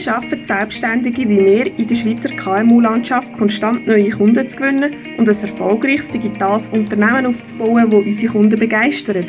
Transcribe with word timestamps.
Wie 0.00 0.04
schaffen 0.04 0.46
Selbstständige 0.46 1.28
wie 1.28 1.44
wir 1.44 1.78
in 1.78 1.86
der 1.86 1.94
Schweizer 1.94 2.30
KMU-Landschaft 2.30 3.34
konstant 3.34 3.86
neue 3.86 4.08
Kunden 4.08 4.48
zu 4.48 4.56
gewinnen 4.56 5.18
und 5.18 5.28
ein 5.28 5.36
erfolgreiches 5.42 6.08
digitales 6.08 6.68
Unternehmen 6.68 7.26
aufzubauen, 7.26 7.90
das 7.90 8.06
unsere 8.06 8.32
Kunden 8.32 8.58
begeistert? 8.58 9.26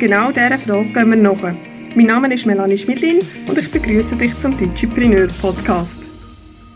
Genau 0.00 0.28
dieser 0.30 0.56
Frage 0.56 0.88
gehen 0.94 1.10
wir 1.10 1.16
nach. 1.16 1.54
Mein 1.94 2.06
Name 2.06 2.32
ist 2.32 2.46
Melanie 2.46 2.78
Schmidlin 2.78 3.18
und 3.46 3.58
ich 3.58 3.70
begrüße 3.70 4.16
dich 4.16 4.32
zum 4.40 4.56
Digipreneur 4.56 5.28
Podcast. 5.42 6.04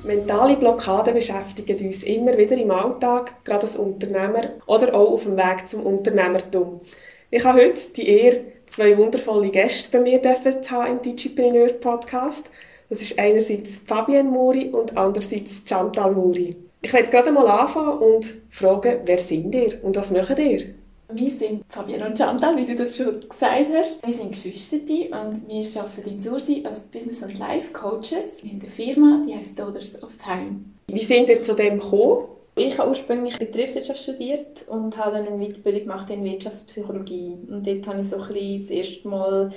Mentale 0.05 0.57
Blockaden 0.57 1.15
beschäftigen 1.15 1.87
uns 1.87 2.03
immer 2.03 2.37
wieder 2.37 2.59
im 2.59 2.71
Alltag, 2.71 3.43
gerade 3.45 3.63
als 3.63 3.77
Unternehmer 3.77 4.51
oder 4.67 4.95
auch 4.95 5.15
auf 5.15 5.23
dem 5.23 5.39
Weg 5.39 5.67
zum 5.71 5.87
Unternehmertum. 5.87 6.83
Ich 7.31 7.43
habe 7.45 7.63
heute 7.63 7.81
die 7.97 8.09
Ehre, 8.11 8.41
zwei 8.67 8.95
wundervolle 8.99 9.49
Gäste 9.49 9.89
bei 9.91 10.01
mir 10.01 10.21
haben 10.21 10.91
im 10.91 11.01
Digipreneur 11.01 11.69
Podcast. 11.69 12.51
Das 12.93 13.01
ist 13.01 13.19
einerseits 13.19 13.79
Fabienne 13.79 14.29
Muri 14.29 14.69
und 14.69 14.99
andererseits 14.99 15.65
Chantal 15.67 16.13
Muri. 16.13 16.55
Ich 16.83 16.93
werde 16.93 17.11
gerade 17.11 17.33
mal 17.33 17.47
anfangen 17.47 17.99
und 18.01 18.27
fragen, 18.51 19.01
wer 19.07 19.17
sind 19.17 19.55
ihr 19.55 19.83
und 19.83 19.97
was 19.97 20.11
macht 20.11 20.39
ihr? 20.39 20.75
Wir 21.11 21.31
sind 21.31 21.65
Fabienne 21.71 22.07
und 22.07 22.19
Chantal, 22.19 22.55
wie 22.59 22.67
du 22.67 22.77
das 22.77 22.99
schon 22.99 23.19
gesagt 23.19 23.69
hast. 23.75 24.07
Wir 24.07 24.13
sind 24.13 24.33
Geschwister 24.33 24.77
und 24.77 25.49
wir 25.49 25.83
arbeiten 25.83 26.11
in 26.11 26.21
Sursi 26.21 26.65
als 26.67 26.89
Business- 26.89 27.23
und 27.23 27.39
Life-Coaches. 27.39 28.43
Wir 28.43 28.51
haben 28.51 28.61
eine 28.61 28.69
Firma, 28.69 29.25
die 29.27 29.37
heißt 29.37 29.59
Daughters 29.59 30.03
of 30.03 30.19
Time. 30.19 30.61
Wie 30.89 31.03
sind 31.03 31.31
ihr 31.31 31.43
zu 31.43 31.55
dem 31.55 31.79
gekommen? 31.79 32.29
Ich 32.55 32.79
habe 32.79 32.91
ursprünglich 32.91 33.39
Betriebswirtschaft 33.39 34.01
studiert 34.01 34.69
und 34.69 34.99
habe 34.99 35.17
dann 35.17 35.27
eine 35.27 35.39
Weiterbildung 35.39 35.85
gemacht 35.85 36.11
in 36.11 36.23
Wirtschaftspsychologie. 36.23 37.39
Und 37.49 37.67
dort 37.67 37.87
habe 37.87 38.01
ich 38.01 38.11
so 38.11 38.17
ein 38.17 38.29
bisschen 38.29 38.61
das 38.61 38.71
erste 38.71 39.09
Mal 39.09 39.53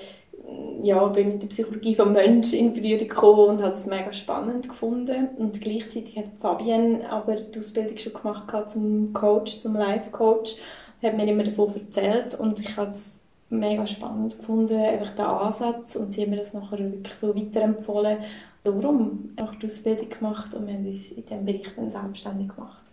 ja, 0.84 1.06
bin 1.08 1.34
mit 1.34 1.42
der 1.42 1.48
Psychologie 1.48 1.96
des 1.96 2.06
Menschen 2.06 2.60
in 2.60 2.74
Berührung 2.74 3.08
gekommen 3.08 3.50
und 3.50 3.64
habe 3.64 3.74
es 3.74 3.86
mega 3.86 4.14
spannend 4.14 4.70
gefunden. 4.70 5.30
Und 5.38 5.60
gleichzeitig 5.60 6.18
hat 6.18 6.38
Fabienne 6.38 7.10
aber 7.10 7.36
die 7.36 7.60
Ausbildung 7.60 7.98
schon 7.98 8.14
gemacht 8.14 8.70
zum 8.70 9.14
Coach, 9.14 9.58
zum 9.60 9.76
Life-Coach. 9.76 10.58
hat 11.02 11.18
mir 11.18 11.28
immer 11.28 11.44
davon 11.44 11.74
erzählt 11.74 12.40
und 12.40 12.60
ich 12.60 12.78
habe 12.78 12.92
es 12.92 13.20
mega 13.50 13.86
spannend 13.86 14.38
gefunden, 14.38 14.78
einfach 14.78 15.12
den 15.16 15.26
Ansatz 15.26 15.96
und 15.96 16.14
sie 16.14 16.24
haben 16.24 16.32
mir 16.32 16.38
das 16.38 16.54
nachher 16.54 16.80
wirklich 16.80 17.14
so 17.14 17.36
weiterempfohlen. 17.36 18.18
Darum 18.64 19.34
habe 19.40 19.54
ich 19.54 19.60
die 19.60 19.66
Ausbildung 19.68 20.10
gemacht 20.10 20.54
und 20.56 20.68
wir 20.68 20.74
haben 20.74 20.86
uns 20.86 21.12
in 21.12 21.26
diesem 21.26 21.46
Bereich 21.46 21.76
dann 21.76 21.92
selbstständig 21.92 22.50
gemacht. 22.50 22.85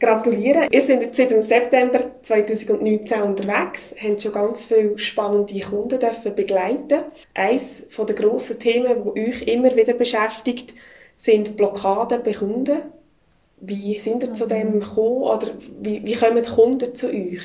Gratulieren! 0.00 0.68
Ihr 0.70 0.80
seid 0.80 1.02
jetzt 1.02 1.16
seit 1.18 1.30
dem 1.30 1.42
September 1.42 1.98
2019 2.22 3.20
unterwegs, 3.20 3.94
habt 4.02 4.22
schon 4.22 4.32
ganz 4.32 4.64
viele 4.64 4.98
spannende 4.98 5.60
Kunden 5.60 6.00
dürfen 6.00 6.34
begleiten. 6.34 7.02
Eines 7.34 7.82
der 7.90 8.14
grossen 8.14 8.58
Themen, 8.58 9.04
die 9.04 9.28
euch 9.28 9.42
immer 9.42 9.76
wieder 9.76 9.92
beschäftigt, 9.92 10.72
sind 11.16 11.54
Blockaden 11.58 12.22
bei 12.22 12.32
Kunden. 12.32 12.80
Wie 13.58 13.98
sind 13.98 14.22
ihr 14.22 14.32
zu 14.32 14.46
dem 14.46 14.76
mhm. 14.76 14.80
gekommen 14.80 15.22
oder 15.22 15.48
wie, 15.82 16.02
wie 16.02 16.14
kommen 16.14 16.42
die 16.42 16.50
Kunden 16.50 16.94
zu 16.94 17.08
euch, 17.08 17.42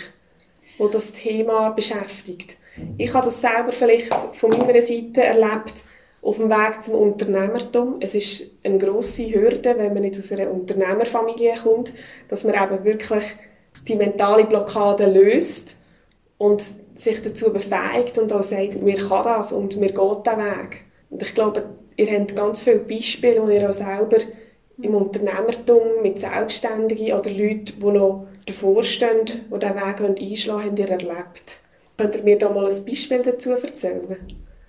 wo 0.78 0.88
das 0.88 1.12
Thema 1.12 1.72
beschäftigt? 1.72 2.56
Ich 2.98 3.14
habe 3.14 3.26
das 3.26 3.42
selber 3.42 3.74
vielleicht 3.74 4.08
von 4.38 4.52
meiner 4.52 4.82
Seite 4.82 5.24
erlebt, 5.24 5.84
auf 6.26 6.38
dem 6.38 6.50
Weg 6.50 6.82
zum 6.82 6.96
Unternehmertum. 6.96 7.98
Es 8.00 8.16
ist 8.16 8.58
eine 8.64 8.80
grosse 8.80 9.32
Hürde, 9.32 9.76
wenn 9.78 9.94
man 9.94 10.02
nicht 10.02 10.18
aus 10.18 10.32
einer 10.32 10.50
Unternehmerfamilie 10.50 11.56
kommt, 11.62 11.94
dass 12.28 12.44
man 12.44 12.56
eben 12.56 12.84
wirklich 12.84 13.24
die 13.88 13.96
mentale 13.96 14.46
Blockade 14.46 15.06
löst 15.06 15.78
und 16.40 16.64
sich 16.96 17.22
dazu 17.22 17.54
befähigt 17.54 18.18
und 18.18 18.34
auch 18.34 18.42
sagt, 18.42 18.82
mir 18.82 18.98
kann 18.98 19.24
das 19.24 19.52
und 19.52 19.78
mir 19.78 19.90
geht 19.92 20.26
der 20.26 20.38
Weg. 20.38 20.86
Und 21.12 21.22
ich 21.22 21.36
glaube, 21.36 21.64
ihr 21.96 22.20
habt 22.20 22.36
ganz 22.36 22.64
viele 22.64 22.80
Beispiele, 22.80 23.44
wo 23.44 23.50
ihr 23.50 23.70
auch 23.70 23.74
selber 23.74 24.18
im 24.82 24.96
Unternehmertum 24.96 26.02
mit 26.02 26.20
Selbstständigen 26.20 27.14
oder 27.18 27.30
Leuten, 27.30 27.74
die 27.80 27.92
noch 27.92 28.26
davor 28.48 28.84
stehen, 28.84 29.26
die 29.26 29.60
diesen 29.60 29.76
Weg 29.76 30.02
einschlagen 30.02 30.48
wollen, 30.48 30.66
habt 30.66 30.80
ihr 30.80 30.90
erlebt. 30.90 31.58
Könnt 31.98 32.16
ihr 32.16 32.24
mir 32.24 32.38
da 32.40 32.50
mal 32.50 32.70
ein 32.70 32.86
Beispiel 32.86 33.22
dazu 33.22 33.52
erzählen? 33.52 34.18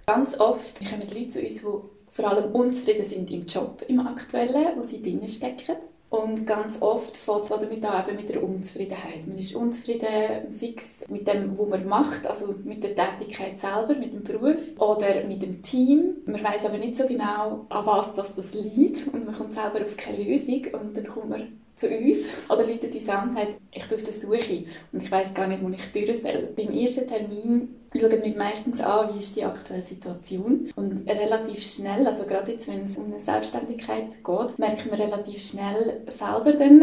Ganz 0.09 0.39
oft 0.39 0.79
kommen 0.79 1.03
Leute 1.13 1.29
zu 1.29 1.41
uns, 1.41 1.57
die 1.57 1.67
vor 2.11 2.31
allem 2.31 2.53
unzufrieden 2.53 3.09
sind 3.09 3.29
im 3.33 3.45
Job, 3.45 3.83
im 3.89 3.99
aktuellen, 3.99 4.77
wo 4.77 4.83
sie 4.83 5.03
drinnen 5.03 5.27
stecken. 5.27 5.75
Und 6.11 6.47
ganz 6.47 6.81
oft 6.81 7.17
fängt 7.17 7.43
es 7.43 7.49
damit 7.49 7.85
an, 7.85 8.07
eben 8.07 8.17
mit 8.17 8.29
der 8.29 8.41
Unzufriedenheit. 8.41 9.27
Man 9.27 9.37
ist 9.37 9.57
unzufrieden, 9.57 10.49
sei 10.49 10.75
es 10.77 11.09
mit 11.09 11.27
dem, 11.27 11.59
was 11.59 11.69
man 11.69 11.89
macht, 11.89 12.25
also 12.25 12.55
mit 12.63 12.85
der 12.85 12.95
Tätigkeit 12.95 13.59
selber, 13.59 13.97
mit 13.97 14.13
dem 14.13 14.23
Beruf 14.23 14.79
oder 14.79 15.25
mit 15.25 15.43
dem 15.43 15.61
Team. 15.61 16.19
Man 16.25 16.41
weiß 16.41 16.67
aber 16.67 16.79
nicht 16.79 16.95
so 16.95 17.05
genau, 17.05 17.67
an 17.69 17.87
was 17.87 18.15
das, 18.15 18.37
das 18.37 18.55
liegt 18.55 19.13
und 19.13 19.27
man 19.27 19.35
kommt 19.35 19.55
selber 19.55 19.83
auf 19.83 19.97
keine 19.97 20.23
Lösung 20.23 20.69
und 20.73 20.97
dann 20.97 21.09
kommt 21.09 21.31
man 21.31 21.61
zu 21.77 21.89
uns. 21.89 22.19
Oder 22.49 22.67
Leute 22.67 22.89
uns 22.89 23.09
an 23.09 23.29
und 23.29 23.37
sagt, 23.37 23.61
ich 23.71 23.87
bin 23.87 23.99
auf 23.99 24.03
der 24.03 24.13
Suche. 24.13 24.65
Und 24.93 25.03
ich 25.03 25.11
weiß 25.11 25.35
gar 25.35 25.47
nicht, 25.47 25.63
wo 25.63 25.69
ich 25.69 25.93
durch 25.93 26.21
soll. 26.21 26.49
Beim 26.57 26.73
ersten 26.73 27.07
Termin 27.07 27.69
schauen 27.95 28.23
wir 28.23 28.37
meistens 28.37 28.81
an, 28.81 29.15
wie 29.15 29.19
ist 29.19 29.37
die 29.37 29.45
aktuelle 29.45 29.83
Situation. 29.83 30.71
Und 30.75 31.09
relativ 31.09 31.63
schnell, 31.63 32.07
also 32.07 32.25
gerade 32.25 32.53
jetzt, 32.53 32.67
wenn 32.67 32.87
es 32.87 32.97
um 32.97 33.05
eine 33.05 33.21
Selbstständigkeit 33.21 34.25
geht, 34.25 34.59
merken 34.59 34.91
wir 34.91 34.99
relativ 34.99 35.41
schnell 35.41 36.03
selber 36.09 36.53
dann, 36.53 36.83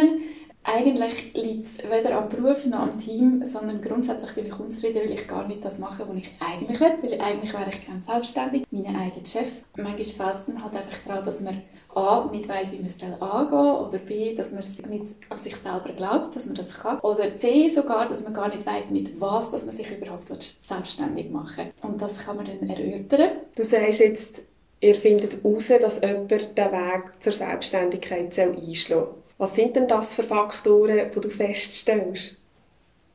eigentlich 0.64 1.34
liegt 1.34 1.64
es 1.64 1.78
weder 1.90 2.18
am 2.18 2.30
Beruf 2.30 2.66
noch 2.66 2.80
am 2.80 2.98
Team, 2.98 3.44
sondern 3.46 3.82
grundsätzlich 3.82 4.34
bin 4.34 4.46
ich 4.46 4.60
unzufrieden, 4.60 5.02
weil 5.04 5.12
ich 5.12 5.28
gar 5.28 5.48
nicht 5.48 5.64
das 5.64 5.78
mache, 5.78 6.08
was 6.08 6.18
ich 6.18 6.32
eigentlich 6.40 6.80
will, 6.80 6.94
weil 7.02 7.22
eigentlich 7.22 7.54
wäre 7.54 7.70
ich 7.70 7.86
gerne 7.86 8.02
selbstständig, 8.02 8.64
mein 8.72 8.86
eigener 8.88 9.26
Chef. 9.26 9.64
Manchmal 9.76 10.04
fällt 10.04 10.36
es 10.36 10.46
dann 10.46 10.64
halt 10.64 10.76
einfach 10.76 10.98
daran, 11.06 11.26
dass 11.26 11.42
man 11.42 11.62
A, 11.96 12.28
nicht 12.32 12.50
weiss, 12.50 12.72
wie 12.72 12.78
man 12.78 12.88
es 12.88 13.04
angehen 13.04 13.54
oder 13.54 13.98
B, 14.00 14.34
dass 14.34 14.52
man 14.52 14.64
nicht 14.90 15.06
an 15.30 15.38
sich 15.38 15.56
selber 15.56 15.92
glaubt, 15.96 16.36
dass 16.36 16.46
man 16.46 16.56
das 16.56 16.74
kann. 16.74 17.00
Oder 17.02 17.36
C, 17.38 17.70
sogar, 17.70 18.08
dass 18.08 18.24
man 18.24 18.34
gar 18.34 18.50
nicht 18.50 18.66
weiss, 18.66 18.90
mit 18.90 19.20
was 19.22 19.52
dass 19.52 19.64
man 19.64 19.72
sich 19.72 19.92
überhaupt 19.92 20.28
selbstständig 20.28 21.30
machen 21.30 21.66
will. 21.66 21.90
Und 21.90 22.02
das 22.02 22.18
kann 22.18 22.38
man 22.38 22.46
dann 22.46 22.68
erörtern. 22.68 23.38
Du 23.56 23.64
sagst 23.64 24.00
jetzt, 24.00 24.42
ihr 24.80 24.96
findet 24.96 25.44
heraus, 25.44 25.68
dass 25.68 26.02
jemand 26.02 26.32
den 26.32 26.72
Weg 26.72 27.04
zur 27.20 27.34
Selbstständigkeit 27.34 28.40
einschlagen 28.40 28.74
soll. 28.76 29.23
Was 29.44 29.58
sind 29.58 29.76
denn 29.76 29.90
das 29.90 30.14
für 30.14 30.24
Faktoren, 30.24 31.12
die 31.14 31.20
du 31.20 31.30
feststellst? 31.30 32.38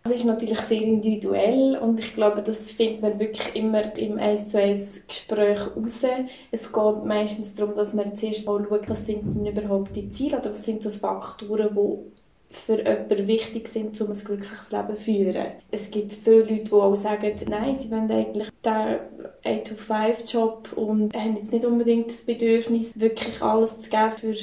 Das 0.02 0.12
ist 0.12 0.26
natürlich 0.26 0.60
sehr 0.60 0.82
individuell 0.82 1.78
und 1.78 1.98
ich 1.98 2.12
glaube, 2.12 2.42
das 2.42 2.70
findet 2.70 3.00
man 3.00 3.18
wirklich 3.18 3.56
immer 3.56 3.96
im 3.96 4.18
1 4.18 4.48
zu 4.48 4.60
1 4.60 5.06
Gespräch 5.06 5.58
raus. 5.74 6.02
Es 6.50 6.70
geht 6.70 7.04
meistens 7.06 7.54
darum, 7.54 7.74
dass 7.74 7.94
man 7.94 8.14
zuerst 8.14 8.46
mal 8.46 8.62
schaut, 8.68 8.90
was 8.90 9.06
sind 9.06 9.34
denn 9.34 9.46
überhaupt 9.46 9.96
die 9.96 10.10
Ziele 10.10 10.36
oder 10.36 10.50
was 10.50 10.66
sind 10.66 10.82
so 10.82 10.90
Faktoren, 10.90 11.74
die 11.74 12.54
für 12.54 12.76
jemanden 12.76 13.26
wichtig 13.26 13.66
sind, 13.68 13.98
um 14.02 14.10
ein 14.10 14.18
glückliches 14.18 14.70
Leben 14.70 14.96
zu 14.96 15.02
führen. 15.02 15.46
Es 15.70 15.90
gibt 15.90 16.12
viele 16.12 16.40
Leute, 16.40 16.64
die 16.64 16.72
auch 16.72 16.94
sagen, 16.94 17.36
nein, 17.48 17.74
sie 17.74 17.90
wollen 17.90 18.12
eigentlich 18.12 18.50
den 18.62 18.98
8-to-5-Job 19.46 20.74
und 20.76 21.14
haben 21.16 21.36
jetzt 21.38 21.54
nicht 21.54 21.64
unbedingt 21.64 22.10
das 22.10 22.20
Bedürfnis, 22.20 22.92
wirklich 22.96 23.40
alles 23.40 23.80
zu 23.80 23.88
geben 23.88 24.12
für 24.12 24.34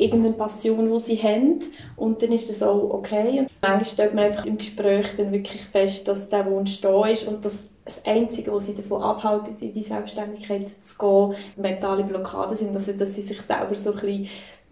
irgendeine 0.00 0.34
Passion, 0.34 0.90
die 0.92 0.98
sie 0.98 1.22
haben. 1.22 1.60
Und 1.96 2.22
dann 2.22 2.32
ist 2.32 2.50
das 2.50 2.62
auch 2.62 2.90
okay. 2.90 3.40
Und 3.40 3.50
manchmal 3.60 3.84
stellt 3.84 4.14
man 4.14 4.24
einfach 4.24 4.46
im 4.46 4.58
Gespräch 4.58 5.08
dann 5.16 5.32
wirklich 5.32 5.62
fest, 5.62 6.08
dass 6.08 6.28
der 6.28 6.50
Wunsch 6.50 6.80
da 6.80 7.06
ist 7.06 7.28
und 7.28 7.44
dass 7.44 7.68
das 7.84 8.04
Einzige, 8.04 8.52
was 8.52 8.66
sie 8.66 8.74
davon 8.74 9.02
abhält, 9.02 9.60
in 9.60 9.72
die 9.72 9.82
Selbstständigkeit 9.82 10.66
zu 10.80 10.98
gehen, 10.98 11.34
mentale 11.56 12.04
Blockaden 12.04 12.56
sind, 12.56 12.74
also 12.74 12.92
dass 12.92 13.14
sie 13.14 13.22
sich 13.22 13.40
selber 13.40 13.74
so 13.74 13.92
ein 13.92 14.00
bisschen 14.00 14.28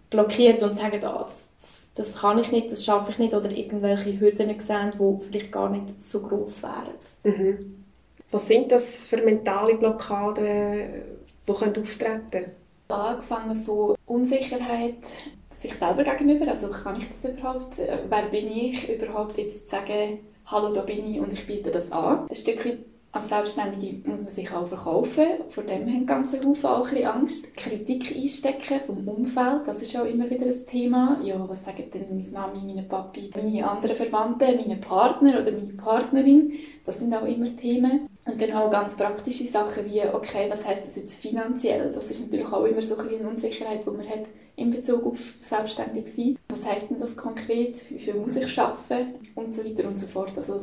blockiert 0.09 0.63
und 0.63 0.77
sagen, 0.77 1.03
ah, 1.03 1.23
das, 1.23 1.49
das 1.95 2.19
kann 2.19 2.39
ich 2.39 2.51
nicht, 2.51 2.71
das 2.71 2.85
schaffe 2.85 3.11
ich 3.11 3.19
nicht, 3.19 3.33
oder 3.33 3.51
irgendwelche 3.51 4.19
Hürden 4.19 4.59
sehen, 4.59 4.91
die 4.93 5.23
vielleicht 5.23 5.51
gar 5.51 5.69
nicht 5.69 6.01
so 6.01 6.21
groß 6.21 6.63
wären. 6.63 6.95
Mhm. 7.23 7.83
Was 8.31 8.47
sind 8.47 8.71
das 8.71 9.05
für 9.05 9.17
mentale 9.17 9.75
Blockaden, 9.75 11.03
die 11.47 11.51
auftreten 11.51 12.29
können? 12.31 12.58
Angefangen 12.89 13.55
von 13.55 13.95
Unsicherheit 14.07 14.97
sich 15.49 15.75
selber 15.75 16.03
gegenüber, 16.03 16.47
also 16.47 16.69
kann 16.69 16.99
ich 16.99 17.07
das 17.07 17.23
überhaupt, 17.23 17.77
äh, 17.77 17.99
wer 18.09 18.23
bin 18.23 18.47
ich 18.47 18.89
überhaupt 18.89 19.37
jetzt 19.37 19.69
zu 19.69 19.75
sagen, 19.75 20.19
hallo, 20.45 20.73
da 20.73 20.81
bin 20.81 21.05
ich 21.05 21.19
und 21.19 21.31
ich 21.31 21.45
biete 21.45 21.69
das 21.69 21.91
an. 21.91 22.27
Ein 22.27 22.35
Stück 22.35 22.65
weit 22.65 22.79
als 23.11 23.27
Selbstständige 23.27 24.07
muss 24.07 24.21
man 24.21 24.33
sich 24.33 24.51
auch 24.51 24.67
verkaufen. 24.67 25.25
Vor 25.47 25.63
dem 25.63 25.87
haben 25.87 26.05
ganz 26.05 26.33
Haufen 26.33 26.69
auch 26.69 26.91
ein 26.91 27.05
Angst. 27.05 27.55
Kritik 27.57 28.15
einstecken 28.15 28.79
vom 28.85 29.07
Umfeld, 29.07 29.61
das 29.65 29.81
ist 29.81 29.97
auch 29.97 30.05
immer 30.05 30.29
wieder 30.29 30.45
ein 30.45 30.65
Thema. 30.67 31.19
Ja, 31.23 31.43
was 31.49 31.65
sagen 31.65 31.85
denn 31.91 32.05
meine 32.09 32.29
Mami, 32.29 32.59
meine 32.65 32.83
Papi, 32.83 33.31
meine 33.35 33.67
anderen 33.67 33.95
Verwandten, 33.95 34.57
meine 34.57 34.75
Partner 34.75 35.41
oder 35.41 35.51
meine 35.51 35.73
Partnerin? 35.73 36.53
Das 36.85 36.99
sind 36.99 37.13
auch 37.15 37.25
immer 37.25 37.53
Themen. 37.55 38.07
Und 38.25 38.39
dann 38.39 38.51
auch 38.53 38.69
ganz 38.69 38.95
praktische 38.95 39.45
Sachen 39.45 39.85
wie, 39.85 40.01
okay, 40.01 40.47
was 40.49 40.67
heißt 40.67 40.85
das 40.85 40.95
jetzt 40.95 41.19
finanziell? 41.19 41.91
Das 41.91 42.11
ist 42.11 42.21
natürlich 42.21 42.51
auch 42.51 42.65
immer 42.65 42.81
so 42.81 42.95
ein 42.97 43.07
eine 43.07 43.27
Unsicherheit, 43.27 43.81
die 43.85 43.89
man 43.89 44.07
hat 44.07 44.27
in 44.55 44.69
Bezug 44.69 45.05
auf 45.05 45.33
selbstständig 45.39 46.07
sein. 46.13 46.37
Was 46.49 46.65
heißt 46.65 46.91
denn 46.91 46.99
das 46.99 47.15
konkret? 47.15 47.89
Wie 47.89 47.97
viel 47.97 48.15
muss 48.15 48.35
ich 48.35 48.53
schaffen? 48.53 49.15
Und 49.35 49.55
so 49.55 49.63
weiter 49.63 49.87
und 49.87 49.97
so 49.97 50.05
fort. 50.05 50.33
Also 50.35 50.59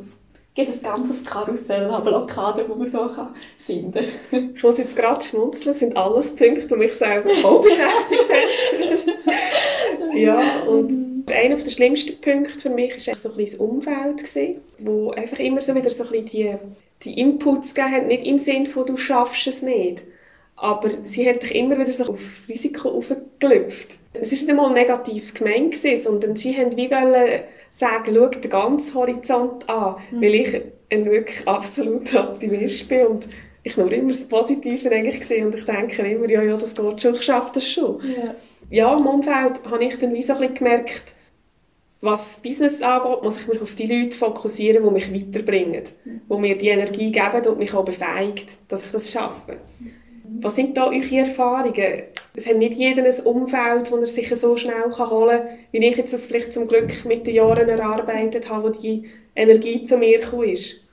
gibt 0.57 0.73
ein 0.73 0.83
ganzes 0.83 1.23
Karussell 1.25 1.89
an 1.91 2.03
Blockaden, 2.03 2.65
die 2.67 2.79
man 2.79 2.91
hier 2.91 3.35
finden 3.59 3.93
kann. 4.31 4.55
Ich 4.57 4.63
muss 4.63 4.79
jetzt 4.79 4.97
gerade 4.97 5.23
schmunzeln, 5.23 5.75
sind 5.75 5.97
alles 5.97 6.35
Punkte, 6.35 6.67
die 6.67 6.75
mich 6.75 6.95
selber 6.95 7.31
auch 7.45 7.63
beschäftigt 7.63 8.25
haben. 8.29 10.17
ja, 10.17 10.41
und 10.67 11.31
einer 11.31 11.57
der 11.57 11.71
schlimmsten 11.71 12.21
Punkte 12.21 12.59
für 12.59 12.71
mich 12.71 13.07
war 13.07 13.15
so 13.15 13.31
ein 13.31 13.37
bisschen 13.37 13.59
das 13.59 13.69
Umfeld, 13.69 14.17
gewesen, 14.19 14.61
wo 14.79 15.11
einfach 15.11 15.39
immer 15.39 15.61
so 15.61 15.75
wieder 15.75 15.91
so 15.91 16.05
ein 16.05 16.11
bisschen 16.11 16.27
die, 16.27 16.55
die 17.05 17.21
Inputs 17.21 17.75
gegeben 17.75 17.95
hat, 17.95 18.07
nicht 18.07 18.25
im 18.25 18.39
Sinne 18.39 18.67
von 18.67 18.87
«du 18.87 18.97
schaffst 18.97 19.47
es 19.47 19.63
nicht», 19.63 20.05
aber 20.57 20.91
sie 21.05 21.29
hat 21.29 21.43
dich 21.43 21.55
immer 21.55 21.79
wieder 21.79 21.93
so 21.93 22.13
aufs 22.13 22.49
Risiko 22.49 22.91
aufgelüpft. 22.91 23.99
Es 24.15 24.31
war 24.31 24.39
nicht 24.39 24.51
einmal 24.51 24.73
negativ 24.73 25.35
gemeint, 25.35 25.75
gewesen, 25.75 26.03
sondern 26.03 26.37
sie 26.37 26.57
haben 26.57 26.77
wie 26.77 26.91
wollen 26.91 27.43
sagen, 27.71 28.15
schau 28.15 28.29
den 28.29 28.51
ganzen 28.51 28.95
Horizont 28.95 29.69
an, 29.69 29.97
mhm. 30.11 30.23
weil 30.23 30.35
ich 30.35 30.63
ein 30.91 31.05
wirklich 31.05 31.47
absoluter 31.47 32.31
Optimist 32.31 32.89
bin 32.89 33.07
und 33.07 33.29
ich 33.63 33.77
nur 33.77 33.91
immer 33.93 34.09
das 34.09 34.29
Positive 34.29 34.91
eigentlich 34.91 35.21
gesehen 35.21 35.47
und 35.47 35.57
ich 35.57 35.65
denke 35.65 36.03
immer, 36.03 36.31
ja, 36.31 36.43
ja, 36.43 36.57
das 36.57 36.75
geht 36.75 37.03
schon, 37.03 37.15
ich 37.15 37.23
schaffe 37.23 37.51
das 37.55 37.69
schon. 37.69 38.01
Ja. 38.03 38.35
ja, 38.71 38.97
im 38.97 39.07
Umfeld 39.07 39.65
habe 39.69 39.85
ich 39.85 39.99
dann 39.99 40.15
wie 40.15 40.23
so 40.23 40.35
ein 40.35 40.39
bisschen 40.39 40.55
gemerkt, 40.55 41.03
was 42.01 42.35
das 42.35 42.43
Business 42.43 42.83
angeht, 42.83 43.23
muss 43.23 43.41
ich 43.41 43.49
mich 43.49 43.61
auf 43.61 43.75
die 43.75 43.87
Leute 43.87 44.17
fokussieren, 44.17 44.85
die 44.85 44.91
mich 44.91 45.13
weiterbringen, 45.13 45.83
mhm. 46.05 46.21
die 46.31 46.39
mir 46.39 46.57
die 46.57 46.69
Energie 46.69 47.11
geben 47.11 47.47
und 47.49 47.59
mich 47.59 47.75
auch 47.75 47.85
befähigt, 47.85 48.49
dass 48.69 48.85
ich 48.85 48.93
das 48.93 49.11
schaffe. 49.11 49.57
Mhm. 49.81 49.91
Was 50.41 50.57
sind 50.57 50.77
da 50.77 50.87
eure 50.87 51.17
Erfahrungen? 51.17 52.03
Es 52.35 52.47
hat 52.47 52.57
nicht 52.57 52.75
jeder 52.75 53.05
ein 53.05 53.27
Umfeld, 53.27 53.91
das 53.91 53.93
er 53.93 54.07
sich 54.07 54.29
so 54.35 54.57
schnell 54.57 54.93
holen 54.97 55.39
kann, 55.39 55.49
wie 55.73 55.87
ich 55.87 55.97
jetzt 55.97 56.13
das 56.13 56.27
vielleicht 56.27 56.53
zum 56.53 56.69
Glück 56.69 57.05
mit 57.05 57.27
den 57.27 57.35
Jahren 57.35 57.69
erarbeitet 57.69 58.51
habe, 58.51 58.65
wo 58.65 58.69
die 58.69 59.05
Energie 59.35 59.85
zu 59.85 59.97
mir 59.97 60.21
gekommen 60.21 60.51
ist. 60.51 60.86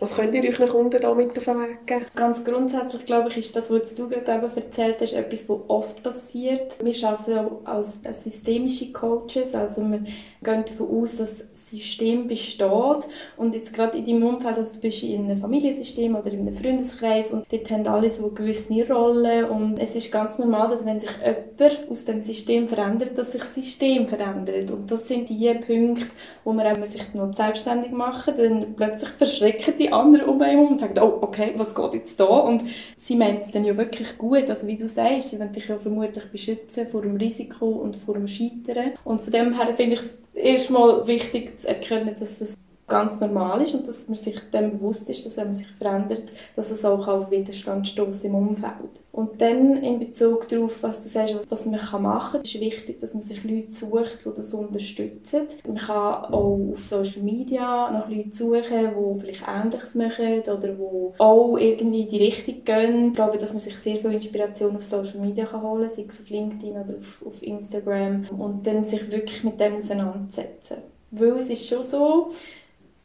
Was 0.00 0.14
könnt 0.14 0.32
ihr 0.32 0.44
euren 0.44 0.68
Kunden 0.68 1.00
da 1.00 1.12
mit 1.12 1.36
auf 1.36 1.44
den 1.44 1.58
Weg 1.60 1.84
geben? 1.84 2.06
Ganz 2.14 2.44
grundsätzlich, 2.44 3.04
glaube 3.04 3.30
ich, 3.30 3.38
ist 3.38 3.56
das, 3.56 3.68
was 3.68 3.96
du 3.96 4.08
gerade 4.08 4.32
eben 4.32 4.56
erzählt 4.56 4.98
hast, 5.00 5.12
etwas, 5.14 5.48
was 5.48 5.58
oft 5.66 6.02
passiert. 6.04 6.76
Wir 6.80 7.08
arbeiten 7.08 7.38
auch 7.38 7.60
als 7.64 8.02
systemische 8.12 8.92
Coaches, 8.92 9.56
also 9.56 9.82
wir 9.82 10.04
gehen 10.44 10.64
davon 10.64 11.02
aus, 11.02 11.16
dass 11.16 11.50
das 11.50 11.70
System 11.70 12.28
besteht 12.28 13.08
und 13.36 13.54
jetzt 13.54 13.74
gerade 13.74 13.98
in 13.98 14.06
deinem 14.06 14.22
Umfeld, 14.22 14.56
also 14.56 14.76
du 14.76 14.82
bist 14.82 15.02
in 15.02 15.24
einem 15.24 15.40
Familiensystem 15.40 16.14
oder 16.14 16.30
in 16.32 16.42
einem 16.42 16.54
Freundeskreis 16.54 17.32
und 17.32 17.44
dort 17.50 17.68
haben 17.68 17.86
alle 17.88 18.08
so 18.08 18.28
gewisse 18.30 18.86
Rollen 18.88 19.46
und 19.46 19.78
es 19.80 19.96
ist 19.96 20.12
ganz 20.12 20.38
normal, 20.38 20.68
dass 20.68 20.84
wenn 20.84 21.00
sich 21.00 21.10
jemand 21.10 21.90
aus 21.90 22.04
dem 22.04 22.22
System 22.22 22.68
verändert, 22.68 23.18
dass 23.18 23.32
sich 23.32 23.40
das 23.40 23.54
System 23.56 24.06
verändert 24.06 24.70
und 24.70 24.88
das 24.88 25.08
sind 25.08 25.28
die 25.28 25.52
Punkte, 25.54 26.06
wo 26.44 26.52
man, 26.52 26.78
man 26.78 26.86
sich 26.86 27.12
noch 27.14 27.34
selbstständig 27.34 27.90
machen, 27.90 28.34
dann 28.36 28.76
plötzlich 28.76 29.10
verschrecken 29.10 29.74
die 29.76 29.87
anderen 29.92 30.28
um 30.28 30.40
einen 30.40 30.68
und 30.68 30.80
sagen, 30.80 30.98
oh, 31.00 31.18
okay, 31.20 31.54
was 31.56 31.74
geht 31.74 31.94
jetzt 31.94 32.18
da? 32.20 32.24
Und 32.24 32.62
sie 32.96 33.16
meint 33.16 33.42
es 33.42 33.52
dann 33.52 33.64
ja 33.64 33.76
wirklich 33.76 34.18
gut, 34.18 34.48
also 34.48 34.66
wie 34.66 34.76
du 34.76 34.88
sagst, 34.88 35.30
sie 35.30 35.38
wollen 35.38 35.52
dich 35.52 35.68
ja 35.68 35.78
vermutlich 35.78 36.24
beschützen 36.30 36.86
vor 36.86 37.02
dem 37.02 37.16
Risiko 37.16 37.66
und 37.66 37.96
vor 37.96 38.14
dem 38.14 38.28
Scheitern. 38.28 38.92
Und 39.04 39.20
von 39.22 39.32
dem 39.32 39.54
her 39.54 39.74
finde 39.76 39.96
ich 39.96 40.00
es 40.00 40.18
erstmal 40.34 41.06
wichtig 41.06 41.60
zu 41.60 41.68
erkennen, 41.68 42.14
dass 42.18 42.40
es 42.40 42.56
ganz 42.88 43.20
normal 43.20 43.60
ist 43.60 43.74
und 43.74 43.86
dass 43.86 44.08
man 44.08 44.16
sich 44.16 44.38
dem 44.52 44.72
bewusst 44.72 45.08
ist, 45.10 45.24
dass 45.26 45.36
wenn 45.36 45.46
man 45.46 45.54
sich 45.54 45.68
verändert, 45.78 46.24
dass 46.56 46.70
es 46.70 46.84
auch 46.84 47.06
auf 47.06 47.30
Widerstand 47.30 47.86
stößt 47.86 48.24
im 48.24 48.34
Umfeld. 48.34 49.02
Und 49.12 49.40
dann 49.40 49.82
in 49.82 49.98
Bezug 49.98 50.48
darauf, 50.48 50.82
was 50.82 51.02
du 51.02 51.08
sagst, 51.08 51.34
was, 51.50 51.66
man 51.66 51.80
machen 52.02 52.32
kann, 52.32 52.42
ist 52.42 52.60
wichtig, 52.60 53.00
dass 53.00 53.14
man 53.14 53.22
sich 53.22 53.42
Leute 53.44 53.72
sucht, 53.72 54.24
die 54.24 54.30
das 54.34 54.54
unterstützen. 54.54 55.42
Man 55.66 55.76
kann 55.76 56.24
auch 56.32 56.58
auf 56.72 56.84
Social 56.84 57.22
Media 57.22 57.90
nach 57.90 58.08
Leuten 58.08 58.32
suchen, 58.32 58.62
die 58.62 59.20
vielleicht 59.20 59.44
Ähnliches 59.46 59.94
machen 59.94 60.40
oder 60.42 60.68
die 60.68 61.18
auch 61.18 61.56
irgendwie 61.56 62.02
in 62.02 62.08
die 62.08 62.18
Richtung 62.18 62.64
gehen. 62.64 63.08
Ich 63.08 63.14
glaube, 63.14 63.38
dass 63.38 63.52
man 63.52 63.60
sich 63.60 63.76
sehr 63.76 63.96
viel 63.96 64.12
Inspiration 64.12 64.76
auf 64.76 64.84
Social 64.84 65.20
Media 65.20 65.44
kann 65.44 65.62
holen 65.62 65.88
kann, 65.88 65.90
sei 65.90 66.04
es 66.08 66.20
auf 66.20 66.30
LinkedIn 66.30 66.72
oder 66.72 66.94
auf, 66.98 67.24
auf 67.26 67.42
Instagram 67.42 68.24
und 68.38 68.66
dann 68.66 68.84
sich 68.84 69.10
wirklich 69.10 69.44
mit 69.44 69.58
dem 69.60 69.76
auseinandersetzen. 69.76 70.76
Weil 71.10 71.38
es 71.38 71.48
ist 71.48 71.68
schon 71.68 71.82
so, 71.82 72.28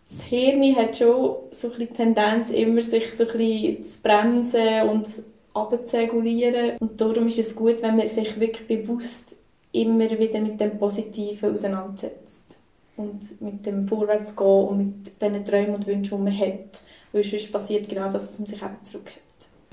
das 0.10 0.24
Hirn 0.24 0.76
hat 0.76 0.98
schon 0.98 1.36
so 1.52 1.70
die 1.70 1.88
Tendenz, 1.88 2.50
immer 2.52 2.82
sich 2.82 3.12
so 3.12 3.26
zu 3.26 4.02
bremsen 4.04 4.90
und 4.90 5.08
abzuregulieren. 5.54 6.78
Und 6.80 7.00
darum 7.00 7.28
ist 7.28 7.40
es 7.40 7.56
gut, 7.56 7.82
wenn 7.82 7.98
man 7.98 8.08
sich 8.08 8.40
wirklich 8.40 8.68
bewusst 8.68 9.38
immer 9.72 10.10
wieder 10.10 10.40
mit 10.40 10.60
dem 10.60 10.78
Positiven 10.78 11.54
auseinandersetzt. 11.54 12.60
Und 12.96 13.42
mit 13.42 13.66
dem 13.66 13.84
Vorwärtsgehen 13.84 14.68
und 14.68 14.78
mit 14.78 15.22
den 15.22 15.44
Träumen 15.44 15.76
und 15.76 15.88
Wünschen, 15.88 16.18
die 16.18 16.24
man 16.24 16.38
hat. 16.38 16.82
Weil 17.12 17.24
sonst 17.24 17.52
passiert 17.52 17.90
genau 17.90 18.12
das, 18.12 18.28
dass 18.28 18.40
man 18.40 18.46
sich 18.46 18.62
eben 18.62 18.84
zurückhält. 18.84 19.23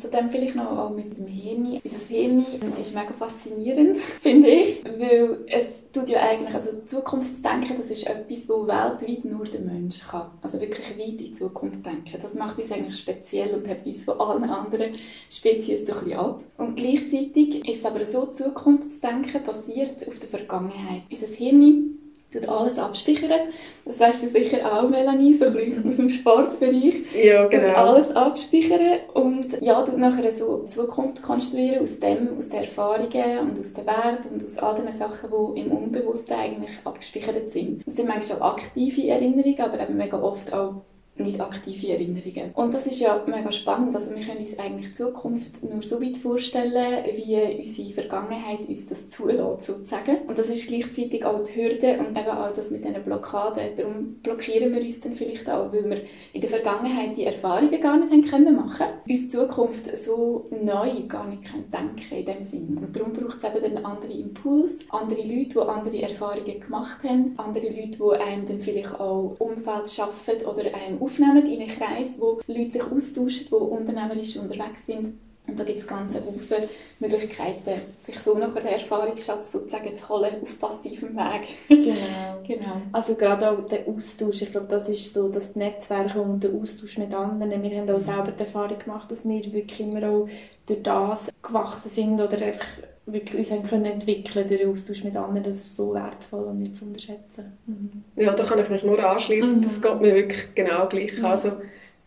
Zudem 0.00 0.30
vielleicht 0.30 0.56
noch 0.56 0.90
mit 0.90 1.18
dem 1.18 1.26
Hirn. 1.26 1.80
Unser 1.84 1.98
Hirn 2.08 2.44
ist 2.78 2.94
mega 2.94 3.12
faszinierend, 3.12 3.96
finde 4.20 4.48
ich, 4.48 4.82
weil 4.84 5.44
es 5.46 5.90
tut 5.92 6.08
ja 6.08 6.20
eigentlich, 6.20 6.54
also 6.54 6.70
Zukunftsdenken, 6.84 7.76
das 7.76 7.90
ist 7.90 8.06
etwas, 8.06 8.48
wo 8.48 8.66
weltweit 8.66 9.24
nur 9.24 9.44
der 9.44 9.60
Mensch 9.60 10.00
kann. 10.00 10.30
Also 10.40 10.60
wirklich 10.60 10.90
weit 10.98 11.06
in 11.06 11.18
die 11.18 11.32
Zukunft 11.32 11.84
denken. 11.84 12.18
Das 12.20 12.34
macht 12.34 12.58
uns 12.58 12.72
eigentlich 12.72 12.96
speziell 12.96 13.54
und 13.54 13.68
hebt 13.68 13.86
uns 13.86 14.04
von 14.04 14.18
allen 14.18 14.44
anderen 14.44 14.92
Spezies 15.28 15.86
so 15.86 15.92
ein 15.92 16.04
bisschen 16.04 16.18
ab. 16.18 16.42
Und 16.56 16.76
gleichzeitig 16.76 17.68
ist 17.68 17.80
es 17.80 17.84
aber 17.84 18.04
so, 18.04 18.26
Zukunftsdenken 18.26 19.42
basiert 19.42 20.08
auf 20.08 20.18
der 20.18 20.28
Vergangenheit. 20.28 21.02
Unser 21.10 21.26
Hirn 21.26 21.99
tut 22.32 22.48
alles 22.48 22.78
abspeichern. 22.78 23.40
Das 23.84 23.98
weißt 23.98 24.22
du 24.22 24.26
sicher 24.28 24.58
auch, 24.64 24.88
Melanie, 24.88 25.34
so 25.34 25.46
ein 25.46 25.84
aus 25.88 25.96
dem 25.96 26.08
Sportbereich. 26.08 27.02
Ja, 27.22 27.46
genau. 27.46 27.66
Tut 27.66 27.74
alles 27.76 28.10
abspeichern 28.16 29.00
und 29.14 29.60
ja, 29.60 29.82
tut 29.82 29.98
nachher 29.98 30.30
so 30.30 30.64
Zukunft 30.66 31.22
konstruieren 31.22 31.82
aus 31.82 31.98
dem, 31.98 32.36
aus 32.36 32.48
den 32.48 32.60
Erfahrungen 32.60 33.38
und 33.40 33.58
aus 33.58 33.72
den 33.72 33.86
Werten 33.86 34.28
und 34.34 34.44
aus 34.44 34.58
all 34.58 34.74
den 34.76 34.92
Sachen, 34.92 35.30
die 35.30 35.60
im 35.60 35.72
Unbewussten 35.72 36.36
eigentlich 36.36 36.70
abgespeichert 36.84 37.50
sind. 37.50 37.86
Das 37.86 37.96
sind 37.96 38.08
manchmal 38.08 38.42
auch 38.42 38.52
aktive 38.52 39.08
Erinnerungen, 39.08 39.60
aber 39.60 39.80
eben 39.80 39.96
mega 39.96 40.20
oft 40.20 40.52
auch 40.52 40.82
nicht 41.22 41.40
aktive 41.40 41.92
Erinnerungen. 41.92 42.52
Und 42.54 42.74
das 42.74 42.86
ist 42.86 43.00
ja 43.00 43.22
mega 43.26 43.50
spannend. 43.52 43.94
Also 43.94 44.10
wir 44.10 44.24
können 44.24 44.38
uns 44.38 44.58
eigentlich 44.58 44.94
Zukunft 44.94 45.62
nur 45.62 45.82
so 45.82 46.00
weit 46.00 46.16
vorstellen, 46.16 47.04
wie 47.14 47.58
unsere 47.58 47.90
Vergangenheit 47.90 48.68
uns 48.68 48.86
das 48.86 49.08
zulässt, 49.08 49.62
sozusagen. 49.62 50.18
Und 50.26 50.38
das 50.38 50.48
ist 50.48 50.68
gleichzeitig 50.68 51.24
auch 51.24 51.42
die 51.42 51.54
Hürde 51.54 51.98
und 51.98 52.18
eben 52.18 52.28
auch 52.28 52.52
das 52.52 52.70
mit 52.70 52.84
diesen 52.84 53.02
Blockaden. 53.02 53.76
Darum 53.76 54.14
blockieren 54.22 54.72
wir 54.72 54.82
uns 54.82 55.00
dann 55.00 55.14
vielleicht 55.14 55.48
auch, 55.48 55.72
weil 55.72 55.88
wir 55.88 56.02
in 56.32 56.40
der 56.40 56.50
Vergangenheit 56.50 57.16
die 57.16 57.24
Erfahrungen 57.24 57.80
gar 57.80 57.98
nicht 57.98 58.10
haben 58.10 58.22
können 58.22 58.56
machen 58.56 58.86
uns 59.08 59.28
Zukunft 59.28 59.96
so 59.96 60.48
neu 60.50 61.06
gar 61.08 61.26
nicht 61.26 61.44
können 61.44 61.68
denken 61.70 62.14
in 62.16 62.24
dem 62.24 62.44
Sinn. 62.44 62.78
Und 62.78 62.94
darum 62.94 63.12
braucht 63.12 63.38
es 63.38 63.44
eben 63.44 63.74
dann 63.74 63.84
andere 63.84 64.12
Impulse, 64.12 64.84
andere 64.90 65.22
Leute, 65.22 65.48
die 65.48 65.58
andere 65.58 66.02
Erfahrungen 66.02 66.60
gemacht 66.60 67.04
haben, 67.04 67.34
andere 67.36 67.68
Leute, 67.68 67.98
die 67.98 68.22
einem 68.22 68.46
dann 68.46 68.60
vielleicht 68.60 68.98
auch 69.00 69.36
Umfeld 69.38 69.88
schaffen 69.88 70.36
oder 70.46 70.62
einem 70.74 70.98
aufnehmen 71.10 71.46
in 71.46 71.60
einen 71.60 71.68
Kreis, 71.68 72.14
wo 72.18 72.40
Leute 72.46 72.70
sich 72.72 72.82
austauschen, 72.82 73.46
die 73.48 73.54
unternehmerisch 73.54 74.36
unterwegs 74.36 74.86
sind. 74.86 75.14
Und 75.50 75.58
da 75.58 75.64
gibt 75.64 75.80
es 75.80 75.86
ganz 75.86 76.14
viele 76.14 76.68
Möglichkeiten, 77.00 77.80
sich 77.98 78.18
so 78.20 78.34
nach 78.38 78.54
einen 78.54 78.66
Erfahrungsschatz 78.66 79.52
sozusagen 79.52 79.96
zu 79.96 80.08
holen, 80.08 80.36
auf 80.42 80.58
passivem 80.58 81.16
Weg. 81.16 81.48
genau. 81.68 81.94
genau. 82.46 82.82
Also 82.92 83.16
gerade 83.16 83.50
auch 83.50 83.62
der 83.62 83.88
Austausch, 83.88 84.42
ich 84.42 84.52
glaube, 84.52 84.68
das 84.68 84.88
ist 84.88 85.12
so 85.12 85.28
das 85.28 85.56
Netzwerk 85.56 86.14
und 86.16 86.42
der 86.42 86.52
Austausch 86.52 86.98
mit 86.98 87.14
anderen. 87.14 87.62
Wir 87.62 87.80
haben 87.80 87.90
auch 87.90 87.98
selber 87.98 88.32
die 88.32 88.44
Erfahrung 88.44 88.78
gemacht, 88.78 89.10
dass 89.10 89.28
wir 89.28 89.52
wirklich 89.52 89.80
immer 89.80 90.08
auch 90.08 90.28
durch 90.66 90.82
das 90.82 91.32
gewachsen 91.42 91.88
sind 91.88 92.20
oder 92.20 92.40
einfach 92.40 92.66
wirklich 93.06 93.38
uns 93.38 93.50
haben 93.50 93.62
können 93.62 93.86
entwickeln 93.86 94.46
durch 94.46 94.60
den 94.60 94.70
Austausch 94.70 95.04
mit 95.04 95.16
anderen, 95.16 95.42
das 95.42 95.56
ist 95.56 95.76
so 95.76 95.92
wertvoll 95.94 96.44
und 96.44 96.58
nicht 96.58 96.76
zu 96.76 96.84
unterschätzen. 96.84 97.58
Mhm. 97.66 98.04
Ja, 98.16 98.34
da 98.34 98.44
kann 98.44 98.58
ich 98.60 98.68
mich 98.68 98.84
nur 98.84 98.98
anschließen. 98.98 99.56
Mhm. 99.56 99.62
Das 99.62 99.82
geht 99.82 100.00
mir 100.00 100.14
wirklich 100.14 100.54
genau 100.54 100.88
gleich. 100.88 101.18
Mhm. 101.18 101.24
Also, 101.24 101.52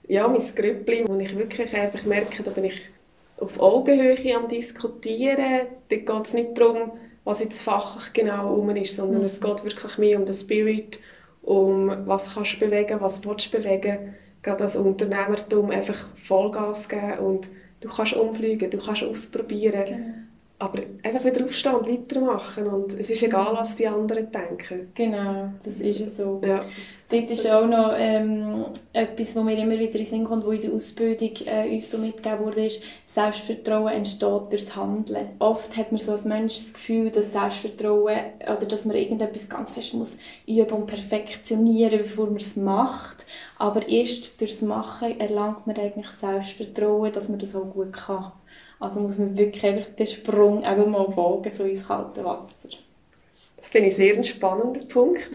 ja, 0.08 0.28
mein 0.28 0.42
Grüppli, 0.56 1.06
wo 1.08 1.18
ich 1.18 1.36
wirklich 1.38 1.76
einfach 1.76 2.04
merke, 2.06 2.44
da 2.44 2.52
bin 2.52 2.66
ich 2.66 2.90
auf 3.38 3.60
Augenhöhe 3.60 4.36
am 4.36 4.48
Diskutieren. 4.48 5.68
Da 5.90 5.96
geht 5.96 6.26
es 6.26 6.34
nicht 6.34 6.60
darum, 6.60 6.92
was 7.24 7.40
jetzt 7.40 7.62
fachlich 7.62 8.14
genau 8.14 8.54
um 8.56 8.70
ist, 8.76 8.96
sondern 8.96 9.20
mhm. 9.20 9.26
es 9.26 9.40
geht 9.40 9.64
wirklich 9.64 9.98
mehr 9.98 10.20
um 10.20 10.26
den 10.26 10.36
Spirit, 10.36 11.00
um 11.42 12.08
was 12.08 12.36
kannst 12.36 12.56
du 12.56 12.60
bewegen, 12.60 13.02
was 13.02 13.26
willst 13.26 13.54
du 13.54 13.58
bewegen. 13.58 14.16
Gerade 14.42 14.64
als 14.64 14.76
Unternehmertum 14.76 15.72
einfach 15.72 16.08
Vollgas 16.18 16.90
geben 16.90 17.20
und 17.20 17.50
du 17.80 17.90
kannst 17.90 18.14
umfliegen, 18.14 18.70
du 18.70 18.78
kannst 18.78 19.04
ausprobieren. 19.04 19.86
Genau. 19.86 20.23
Aber 20.64 20.80
einfach 21.04 21.26
wieder 21.26 21.44
aufstehen 21.44 21.76
und 21.76 21.90
weitermachen. 21.90 22.68
Und 22.68 22.94
es 22.94 23.10
ist 23.10 23.22
egal, 23.22 23.54
was 23.54 23.76
die 23.76 23.86
anderen 23.86 24.32
denken. 24.32 24.92
Genau, 24.94 25.50
das 25.62 25.74
ist 25.76 26.00
es 26.00 26.16
so. 26.16 26.40
Ja. 26.42 26.62
Dort 27.10 27.30
ist 27.30 27.52
auch 27.52 27.68
noch 27.68 27.94
ähm, 27.98 28.66
etwas, 28.94 29.36
was 29.36 29.44
mir 29.44 29.58
immer 29.58 29.78
wieder 29.78 30.00
in 30.00 30.06
Sinn 30.06 30.24
kommt, 30.24 30.48
was 30.48 30.56
in 30.56 30.62
der 30.62 30.72
Ausbildung 30.72 31.32
äh, 31.48 31.70
uns 31.70 31.92
so 31.92 31.98
mitgegeben 31.98 32.46
wurde, 32.46 32.66
ist, 32.66 32.82
Selbstvertrauen 33.06 33.92
entsteht 33.92 34.52
durchs 34.52 34.74
Handeln. 34.74 35.32
Oft 35.40 35.76
hat 35.76 35.92
man 35.92 36.00
so 36.00 36.14
als 36.14 36.24
Mensch 36.24 36.56
das 36.56 36.74
Gefühl, 36.74 37.10
dass 37.10 37.34
Selbstvertrauen 37.34 38.20
oder 38.40 38.66
dass 38.66 38.86
man 38.86 38.96
irgendetwas 38.96 39.50
ganz 39.50 39.74
fest 39.74 39.94
muss 39.94 40.18
üben 40.48 40.72
und 40.72 40.86
perfektionieren, 40.86 42.00
bevor 42.00 42.28
man 42.28 42.38
es 42.38 42.56
macht. 42.56 43.26
Aber 43.58 43.86
erst 43.86 44.40
durchs 44.40 44.62
Machen 44.62 45.20
erlangt 45.20 45.68
man 45.68 45.76
eigentlich 45.76 46.10
Selbstvertrauen, 46.10 47.12
dass 47.12 47.28
man 47.28 47.38
das 47.38 47.54
auch 47.54 47.70
gut 47.70 47.92
kann. 47.92 48.32
Also 48.84 49.00
muss 49.00 49.18
man 49.18 49.38
wirklich 49.38 49.64
einfach 49.64 49.92
den 49.92 50.08
Sprung 50.08 50.62
eben 50.66 50.92
mal 50.92 51.08
wagen, 51.16 51.50
so 51.50 51.64
ins 51.64 51.88
kalte 51.88 52.22
Wasser. 52.26 52.68
Das 53.56 53.70
finde 53.70 53.88
ich 53.88 53.96
sehr 53.96 54.14
ein 54.14 54.26
spannender 54.26 54.86
Punkt. 54.86 55.30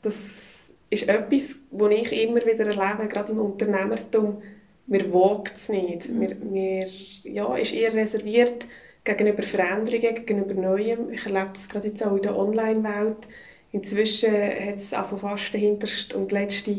Das 0.00 0.72
ist 0.88 1.06
etwas, 1.06 1.56
was 1.70 1.92
ich 1.92 2.12
immer 2.12 2.40
wieder 2.46 2.66
erlebe, 2.66 3.06
gerade 3.08 3.32
im 3.32 3.40
Unternehmertum. 3.40 4.40
Man 4.86 5.12
wagt 5.12 5.54
es 5.54 5.68
nicht. 5.68 6.08
Man, 6.08 6.34
man 6.38 6.86
ja, 7.24 7.56
ist 7.56 7.74
eher 7.74 7.92
reserviert 7.92 8.66
gegenüber 9.04 9.42
Veränderungen, 9.42 10.14
gegenüber 10.14 10.54
Neuem. 10.54 11.12
Ich 11.12 11.26
erlebe 11.26 11.50
das 11.52 11.68
gerade 11.68 11.88
jetzt 11.88 12.02
auch 12.02 12.16
in 12.16 12.22
der 12.22 12.38
Online-Welt. 12.38 13.28
Inzwischen 13.70 14.32
hat 14.32 14.76
es 14.76 14.94
auch 14.94 15.14
fast 15.18 15.52
der 15.52 15.60
hinterste 15.60 16.16
und 16.16 16.32
letzte 16.32 16.74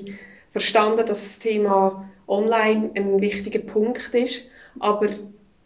verstanden, 0.49 1.05
dass 1.05 1.21
das 1.21 1.37
Thema 1.37 2.09
Online 2.27 2.89
ein 2.95 3.21
wichtiger 3.21 3.59
Punkt 3.59 4.15
ist. 4.15 4.49
Aber 4.79 5.09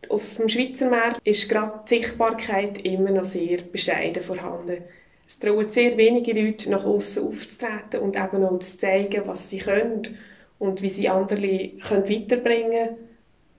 auf 0.09 0.35
dem 0.37 0.49
Schweizer 0.49 0.89
Markt 0.89 1.19
ist 1.23 1.49
gerade 1.49 1.81
die 1.89 1.95
Sichtbarkeit 1.95 2.85
immer 2.85 3.11
noch 3.11 3.23
sehr 3.23 3.57
bescheiden 3.61 4.21
vorhanden. 4.21 4.83
Es 5.27 5.39
trauen 5.39 5.69
sehr 5.69 5.97
wenige 5.97 6.33
Leute 6.33 6.69
nach 6.69 6.85
außen 6.85 7.27
aufzutreten 7.27 8.01
und 8.01 8.15
eben 8.15 8.43
auch 8.43 8.59
zu 8.59 8.77
zeigen, 8.77 9.23
was 9.25 9.49
sie 9.49 9.59
können 9.59 10.17
und 10.59 10.81
wie 10.81 10.89
sie 10.89 11.09
andere 11.09 11.69
können 11.87 12.09
weiterbringen 12.09 12.87
können. 12.87 12.97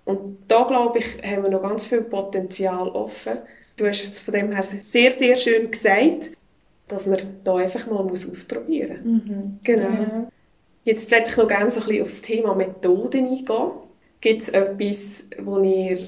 Und 0.05 0.39
da, 0.49 0.65
glaube 0.65 0.99
ich, 0.99 1.23
haben 1.23 1.45
wir 1.45 1.51
noch 1.51 1.63
ganz 1.63 1.87
viel 1.87 2.03
Potenzial 2.03 2.89
offen. 2.89 3.39
Du 3.77 3.87
hast 3.87 4.03
es 4.03 4.21
von 4.21 4.35
dem 4.35 4.53
her 4.53 4.63
sehr, 4.63 5.13
sehr 5.13 5.37
schön 5.37 5.71
gesagt, 5.71 6.33
dass 6.89 7.07
man 7.07 7.19
da 7.43 7.57
einfach 7.57 7.87
mal 7.87 8.07
ausprobieren 8.07 8.99
muss. 9.03 9.25
Mhm. 9.25 9.59
Genau. 9.63 9.89
Ja. 9.89 10.31
Jetzt 10.85 11.11
möchte 11.11 11.31
ich 11.31 11.37
noch 11.39 11.49
gerne 11.49 11.71
so 11.71 11.81
ein 11.81 11.87
bisschen 11.87 12.03
auf 12.03 12.09
das 12.09 12.23
Thema 12.23 12.55
Methoden 12.55 13.27
eingehen. 13.27 13.71
Gibt 14.21 14.43
es 14.43 14.49
etwas, 14.51 15.25
wo 15.39 15.59
ihr 15.63 15.99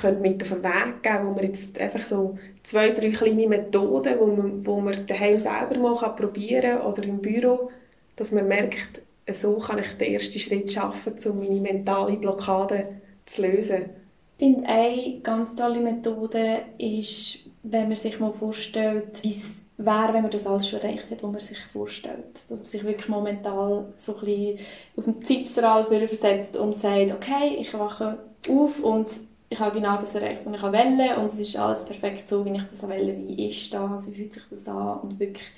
könnt 0.00 0.20
mit 0.20 0.42
auf 0.42 0.50
den 0.50 0.62
Weg 0.62 1.02
geben, 1.02 1.26
wo 1.26 1.36
wir 1.36 1.44
jetzt 1.44 1.78
einfach 1.78 2.04
so 2.04 2.38
zwei, 2.62 2.90
drei 2.90 3.10
kleine 3.10 3.48
Methoden, 3.48 4.18
wo 4.18 4.26
man, 4.26 4.66
wo 4.66 4.80
man 4.80 5.06
daheim 5.06 5.38
selber 5.38 5.78
mal 5.78 5.96
probieren 6.14 6.78
kann 6.78 6.86
oder 6.86 7.02
im 7.04 7.20
Büro, 7.20 7.70
dass 8.16 8.32
man 8.32 8.48
merkt, 8.48 9.02
so 9.30 9.58
kann 9.58 9.78
ich 9.78 9.92
den 9.98 10.12
ersten 10.14 10.38
Schritt 10.38 10.72
schaffen, 10.72 11.14
um 11.26 11.38
meine 11.38 11.60
mentale 11.60 12.16
Blockade 12.16 12.88
zu 13.24 13.42
lösen. 13.42 13.90
Ich 14.38 14.46
finde, 14.46 14.68
eine 14.68 15.20
ganz 15.22 15.54
tolle 15.54 15.80
Methode 15.80 16.62
ist, 16.78 17.38
wenn 17.62 17.86
man 17.86 17.96
sich 17.96 18.18
mal 18.18 18.32
vorstellt, 18.32 19.22
wie 19.22 19.30
es 19.30 19.62
wäre, 19.76 20.12
wenn 20.12 20.22
man 20.22 20.30
das 20.30 20.46
alles 20.46 20.68
schon 20.68 20.80
erreicht 20.80 21.10
hat, 21.10 21.22
was 21.22 21.30
man 21.30 21.40
sich 21.40 21.58
vorstellt. 21.72 22.40
Dass 22.48 22.58
man 22.58 22.66
sich 22.66 22.84
wirklich 22.84 23.08
momentan 23.08 23.92
so 23.96 24.16
ein 24.16 24.58
auf 24.96 25.04
den 25.04 25.24
Zeitstrahl 25.24 25.86
versetzt 25.86 26.56
und 26.56 26.78
sagt, 26.78 27.12
okay, 27.12 27.56
ich 27.60 27.72
wache 27.74 28.18
auf 28.48 28.82
und 28.82 29.08
ich 29.52 29.58
habe 29.58 29.78
genau 29.78 29.96
das 29.96 30.14
erreicht, 30.14 30.46
was 30.46 30.54
ich 30.54 30.62
wollte 30.62 31.20
und 31.20 31.32
es 31.32 31.38
ist 31.38 31.56
alles 31.58 31.84
perfekt 31.84 32.28
so, 32.28 32.44
wie 32.44 32.56
ich 32.56 32.64
das 32.64 32.82
wollte, 32.82 33.16
wie 33.16 33.48
ist 33.48 33.72
das, 33.72 34.10
wie 34.10 34.14
fühlt 34.14 34.32
sich 34.32 34.42
das 34.50 34.66
an 34.66 35.00
und 35.00 35.20
wirklich 35.20 35.50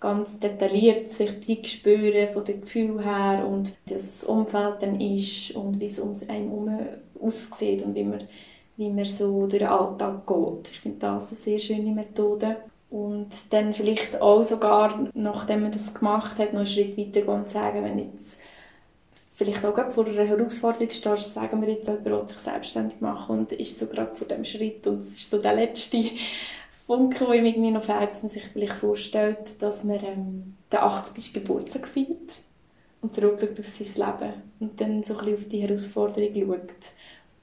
ganz 0.00 0.38
detailliert 0.38 1.10
sich 1.10 1.30
spüren 1.70 2.28
von 2.28 2.44
dem 2.44 2.60
Gefühl 2.60 3.02
her 3.04 3.46
und 3.46 3.76
wie 3.86 3.94
das 3.94 4.24
Umfeld 4.24 4.76
dann 4.80 5.00
ist 5.00 5.52
und 5.52 5.80
wie 5.80 5.86
es 5.86 5.98
um 5.98 6.12
einen 6.28 6.48
herum 6.50 6.78
aussieht 7.22 7.82
und 7.82 7.94
wie 7.94 8.04
man, 8.04 8.22
wie 8.76 8.90
man 8.90 9.04
so 9.04 9.46
durch 9.46 9.60
den 9.60 9.68
Alltag 9.68 10.26
geht. 10.26 10.70
Ich 10.72 10.80
finde 10.80 10.98
das 10.98 11.28
eine 11.28 11.40
sehr 11.40 11.58
schöne 11.58 11.92
Methode. 11.92 12.56
Und 12.90 13.52
dann 13.52 13.74
vielleicht 13.74 14.20
auch 14.20 14.44
sogar, 14.44 15.08
nachdem 15.14 15.62
man 15.62 15.72
das 15.72 15.94
gemacht 15.94 16.38
hat, 16.38 16.52
noch 16.52 16.60
einen 16.60 16.66
Schritt 16.66 16.96
weiter 16.96 17.22
gehen 17.22 17.34
und 17.34 17.48
sagen, 17.48 17.82
wenn 17.82 17.98
jetzt 17.98 18.38
vielleicht 19.34 19.64
auch 19.64 19.74
gerade 19.74 19.90
vor 19.90 20.06
einer 20.06 20.24
Herausforderung 20.24 20.90
stehst, 20.90 21.34
sagen 21.34 21.60
wir 21.60 21.68
jetzt, 21.68 21.88
jemand 21.88 22.04
will 22.04 22.28
sich 22.28 22.38
selbstständig 22.38 23.00
machen 23.00 23.38
und 23.38 23.52
ist 23.52 23.78
so 23.78 23.86
gerade 23.86 24.14
vor 24.14 24.28
dem 24.28 24.44
Schritt 24.44 24.86
und 24.86 25.00
es 25.00 25.08
ist 25.08 25.30
so 25.30 25.38
der 25.38 25.54
letzte 25.54 26.02
Funke, 26.86 27.24
ihm 27.34 27.44
irgendwie 27.44 27.70
noch 27.70 27.82
fehlt, 27.82 28.10
dass 28.10 28.22
man 28.22 28.30
sich 28.30 28.44
vielleicht 28.52 28.74
vorstellt, 28.74 29.60
dass 29.60 29.84
man 29.84 30.04
ähm, 30.04 30.56
den 30.70 30.78
80. 30.78 31.32
Geburtstag 31.32 31.88
feiert 31.88 32.42
und 33.00 33.14
zurückschaut 33.14 33.58
auf 33.58 33.66
sein 33.66 34.06
Leben 34.06 34.32
und 34.60 34.80
dann 34.80 35.02
so 35.02 35.18
ein 35.18 35.24
bisschen 35.24 35.34
auf 35.34 35.48
die 35.48 35.60
Herausforderung 35.60 36.34
schaut. 36.34 36.74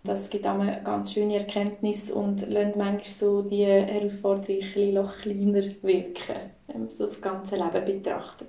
Das 0.03 0.29
gibt 0.29 0.47
auch 0.47 0.59
eine 0.59 0.81
ganz 0.83 1.13
schöne 1.13 1.37
Erkenntnis 1.37 2.09
und 2.09 2.47
lässt 2.47 2.75
manchmal 2.75 3.03
so 3.03 3.41
die 3.41 3.65
Herausforderung 3.65 4.61
ein 4.75 4.93
noch 4.93 5.17
kleiner 5.17 5.63
wirken, 5.81 6.51
wenn 6.67 6.79
man 6.79 6.89
so 6.89 7.05
das 7.05 7.21
ganze 7.21 7.55
Leben 7.55 7.85
betrachtet. 7.85 8.47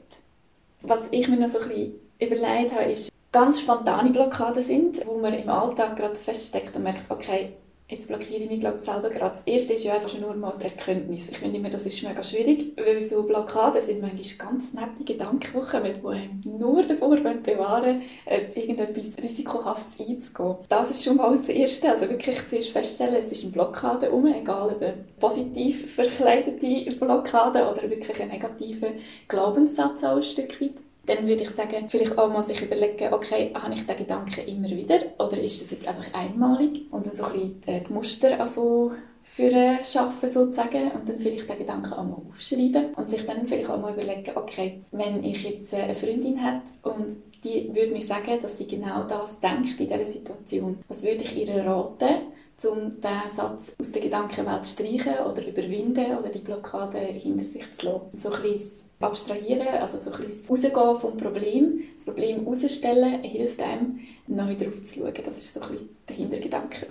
Was 0.83 1.09
ich 1.11 1.29
mir 1.29 1.39
noch 1.39 1.49
so 1.49 1.59
ein 1.59 1.69
bisschen 1.69 1.93
überlegt 2.19 2.73
habe, 2.73 2.91
ist, 2.91 3.13
ganz 3.33 3.61
spontane 3.61 4.11
Blockaden 4.11 4.63
sind, 4.63 5.07
wo 5.07 5.19
man 5.19 5.33
im 5.33 5.49
Alltag 5.49 5.97
gerade 5.97 6.15
feststeckt 6.15 6.77
und 6.77 6.83
merkt, 6.83 7.11
okay, 7.11 7.55
jetzt 7.93 8.09
blockiere 8.09 8.43
ich 8.43 8.51
mich 8.51 8.61
glaube 8.61 8.79
selber 8.79 9.11
gerade. 9.11 9.37
Das 9.37 9.43
erste 9.45 9.75
ist 9.75 9.85
ja 9.85 9.95
einfach 9.95 10.19
nur 10.19 10.35
mal 10.35 10.55
die 10.59 10.65
Erkenntnis. 10.65 11.29
Ich 11.29 11.39
finde 11.39 11.59
immer, 11.59 11.69
das 11.69 11.85
ist 11.85 12.03
mega 12.03 12.23
schwierig, 12.23 12.73
weil 12.77 13.01
so 13.01 13.23
Blockaden 13.23 13.83
sind 13.83 14.01
manchmal 14.01 14.49
ganz 14.49 14.73
nette 14.73 15.05
Gedanken, 15.05 15.61
die 15.63 16.07
einem 16.07 16.43
nur 16.59 16.83
davor 16.83 17.17
bewahren 17.17 18.03
äh, 18.25 18.41
irgendetwas 18.55 19.23
Risikohaftes 19.23 20.07
einzugehen. 20.07 20.57
Das 20.69 20.91
ist 20.91 21.05
schon 21.05 21.17
mal 21.17 21.37
das 21.37 21.49
Erste. 21.49 21.91
Also 21.91 22.09
wirklich 22.09 22.37
zuerst 22.49 22.71
feststellen, 22.71 23.17
es 23.17 23.31
ist 23.31 23.45
eine 23.45 23.53
Blockade 23.53 24.11
um, 24.11 24.27
egal 24.27 24.71
ob 24.71 24.83
eine 24.83 25.05
positiv 25.21 25.95
verkleidete 25.95 26.97
Blockade 26.97 27.71
oder 27.71 27.89
wirklich 27.89 28.23
ein 28.23 28.29
negativer 28.29 28.89
Glaubenssatz 29.29 30.03
auch 30.05 30.17
ein 30.17 30.23
Stück 30.23 30.61
weit 30.61 30.75
dann 31.07 31.27
würde 31.27 31.43
ich 31.43 31.51
sagen, 31.51 31.89
vielleicht 31.89 32.17
auch 32.17 32.33
mal 32.33 32.43
sich 32.43 32.63
überlegen, 32.63 33.13
okay, 33.13 33.53
habe 33.55 33.75
ich 33.75 33.87
den 33.87 33.97
Gedanken 33.97 34.47
immer 34.47 34.71
wieder 34.71 34.99
oder 35.19 35.39
ist 35.39 35.61
das 35.61 35.71
jetzt 35.73 35.89
einfach 35.89 36.15
einmalig? 36.15 36.87
Und 36.93 37.07
dann 37.07 37.15
so 37.15 37.25
ein 37.25 37.55
bisschen 37.55 37.85
die 37.85 37.93
Muster 37.93 38.39
anfangen 38.41 38.93
für 39.25 39.79
schaffen 39.85 40.29
sozusagen 40.29 40.91
und 40.91 41.09
dann 41.09 41.19
vielleicht 41.19 41.49
den 41.49 41.59
Gedanken 41.59 41.93
auch 41.93 42.05
mal 42.05 42.23
aufschreiben 42.29 42.95
und 42.95 43.09
sich 43.09 43.25
dann 43.25 43.47
vielleicht 43.47 43.71
auch 43.71 43.81
mal 43.81 43.93
überlegen, 43.93 44.33
okay, 44.35 44.83
wenn 44.91 45.23
ich 45.25 45.45
jetzt 45.45 45.73
eine 45.75 45.95
Freundin 45.95 46.37
hätte 46.37 46.67
und 46.83 47.17
die 47.45 47.71
würde 47.75 47.93
mir 47.93 48.03
sagen, 48.03 48.39
dass 48.41 48.59
sie 48.59 48.67
genau 48.67 49.03
das 49.05 49.41
denkt 49.41 49.81
in 49.81 49.89
dieser 49.89 50.05
Situation, 50.05 50.79
was 50.89 51.03
würde 51.03 51.25
ich 51.25 51.37
ihr 51.37 51.65
raten, 51.65 52.33
um 52.65 53.01
diesen 53.01 53.37
Satz 53.37 53.73
aus 53.79 53.93
der 53.93 54.03
Gedankenwelt 54.03 54.65
zu 54.65 54.73
streichen 54.73 55.27
oder 55.29 55.47
überwinden 55.47 56.17
oder 56.17 56.29
die 56.29 56.39
Blockade 56.39 56.99
hinter 56.99 57.45
sich 57.45 57.65
zu 57.73 57.87
lassen. 57.87 58.01
So 58.13 58.31
bisschen 58.31 58.89
abstrahieren, 59.01 59.69
also 59.81 59.99
so 59.99 60.11
bisschen 60.11 60.49
rausgehen 60.49 61.01
vom 61.01 61.17
Problem, 61.17 61.81
das 61.95 62.05
Problem 62.05 62.45
herausstellen, 62.45 63.23
hilft 63.23 63.63
einem, 63.63 64.01
neu 64.27 64.55
darauf 64.55 64.81
zu 64.83 65.01
schauen. 65.01 65.15
Das 65.25 65.37
ist 65.37 65.55
so 65.55 65.61
ein 65.61 65.89
der 66.09 66.17
Hintergedanke. 66.17 66.87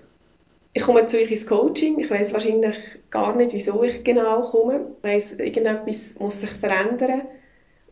Ich 0.73 0.83
komme 0.83 1.05
zu 1.05 1.17
euch 1.17 1.31
ins 1.31 1.45
Coaching. 1.45 1.99
Ich 1.99 2.09
weiß 2.09 2.31
wahrscheinlich 2.31 2.77
gar 3.09 3.35
nicht, 3.35 3.53
wieso 3.53 3.83
ich 3.83 4.03
genau 4.03 4.41
komme. 4.41 4.87
Ich 4.97 5.03
weiss, 5.03 5.33
irgendetwas 5.33 6.15
muss 6.17 6.41
sich 6.41 6.51
verändern. 6.51 7.23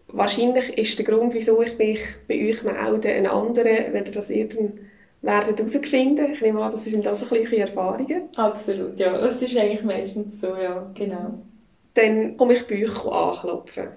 Wahrscheinlich 0.08 0.78
ist 0.78 0.98
der 0.98 1.06
Grund, 1.06 1.34
wieso 1.34 1.62
ich 1.62 1.78
mich 1.78 2.00
bei 2.28 2.36
euch 2.50 2.64
melde, 2.64 3.10
ein 3.10 3.28
anderer, 3.28 3.94
wenn 3.94 4.06
ihr 4.06 4.12
das 4.12 4.30
irgendwann 4.30 4.89
werdet 5.22 5.58
herausfinden. 5.58 6.34
Ich 6.34 6.42
nehme 6.42 6.64
an, 6.64 6.72
das 6.72 6.86
sind 6.86 7.06
also 7.08 7.26
gleiche 7.26 7.58
Erfahrungen. 7.58 8.30
Absolut, 8.36 8.98
ja. 9.00 9.18
Das 9.18 9.42
ist 9.42 9.58
eigentlich 9.58 9.84
meistens 9.84 10.40
so, 10.40 10.56
ja, 10.56 10.90
genau. 10.94 11.40
Dann 11.94 12.38
komme 12.38 12.54
ich 12.54 12.68
bei 12.68 12.84
euch 12.84 13.06
anklopfen. 13.06 13.90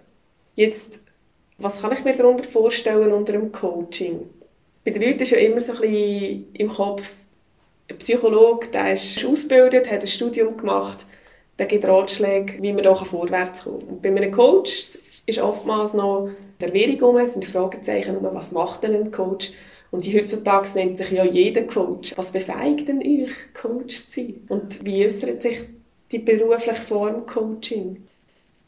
Jetzt, 0.57 1.01
was 1.59 1.81
kann 1.81 1.93
ich 1.93 2.05
mir 2.05 2.17
darunter 2.17 2.45
vorstellen 2.45 3.13
unter 3.13 3.35
einem 3.35 3.53
Coaching? 3.53 4.29
Bei 4.85 4.91
den 4.91 5.03
Leuten 5.03 5.23
ist 5.23 5.31
ja 5.31 5.39
immer 5.39 5.61
so 5.61 5.73
ein 5.73 5.81
bisschen 5.81 6.53
im 6.55 6.69
Kopf, 6.69 7.13
ein 7.89 7.99
Psychologe, 7.99 8.69
der 8.69 8.95
ist 8.95 9.25
ausgebildet, 9.25 9.91
hat 9.91 10.03
ein 10.03 10.09
Studium 10.09 10.57
gemacht, 10.57 11.07
der 11.59 11.67
gibt 11.67 11.85
Ratschläge, 11.85 12.61
wie 12.61 12.73
man 12.73 12.83
da 12.83 12.95
vorwärts 12.95 13.65
kann. 13.65 13.75
Und 13.75 14.03
bei 14.03 14.09
einem 14.09 14.33
Coach 14.33 14.99
ist 15.27 15.39
oftmals 15.39 15.95
noch 15.95 16.31
Verwirrung 16.59 17.17
um, 17.17 17.27
sind 17.27 17.45
Fragezeichen 17.45 18.17
um, 18.17 18.35
was 18.35 18.53
macht 18.53 18.83
denn 18.83 18.95
ein 18.95 19.13
Coach? 19.13 19.53
Und 19.93 20.07
heutzutage 20.07 20.71
nennt 20.75 20.97
sich 20.97 21.11
ja 21.11 21.25
jeder 21.25 21.65
Coach. 21.65 22.15
Was 22.17 22.33
befähigt 22.33 22.89
denn 22.89 23.01
euch, 23.01 23.53
Coach 23.53 24.09
zu 24.09 24.23
sein? 24.23 24.41
Und 24.49 24.83
wie 24.85 25.05
äußert 25.05 25.43
sich 25.43 25.59
die 26.11 26.19
berufliche 26.19 26.75
Form 26.75 27.27
Coaching? 27.27 28.03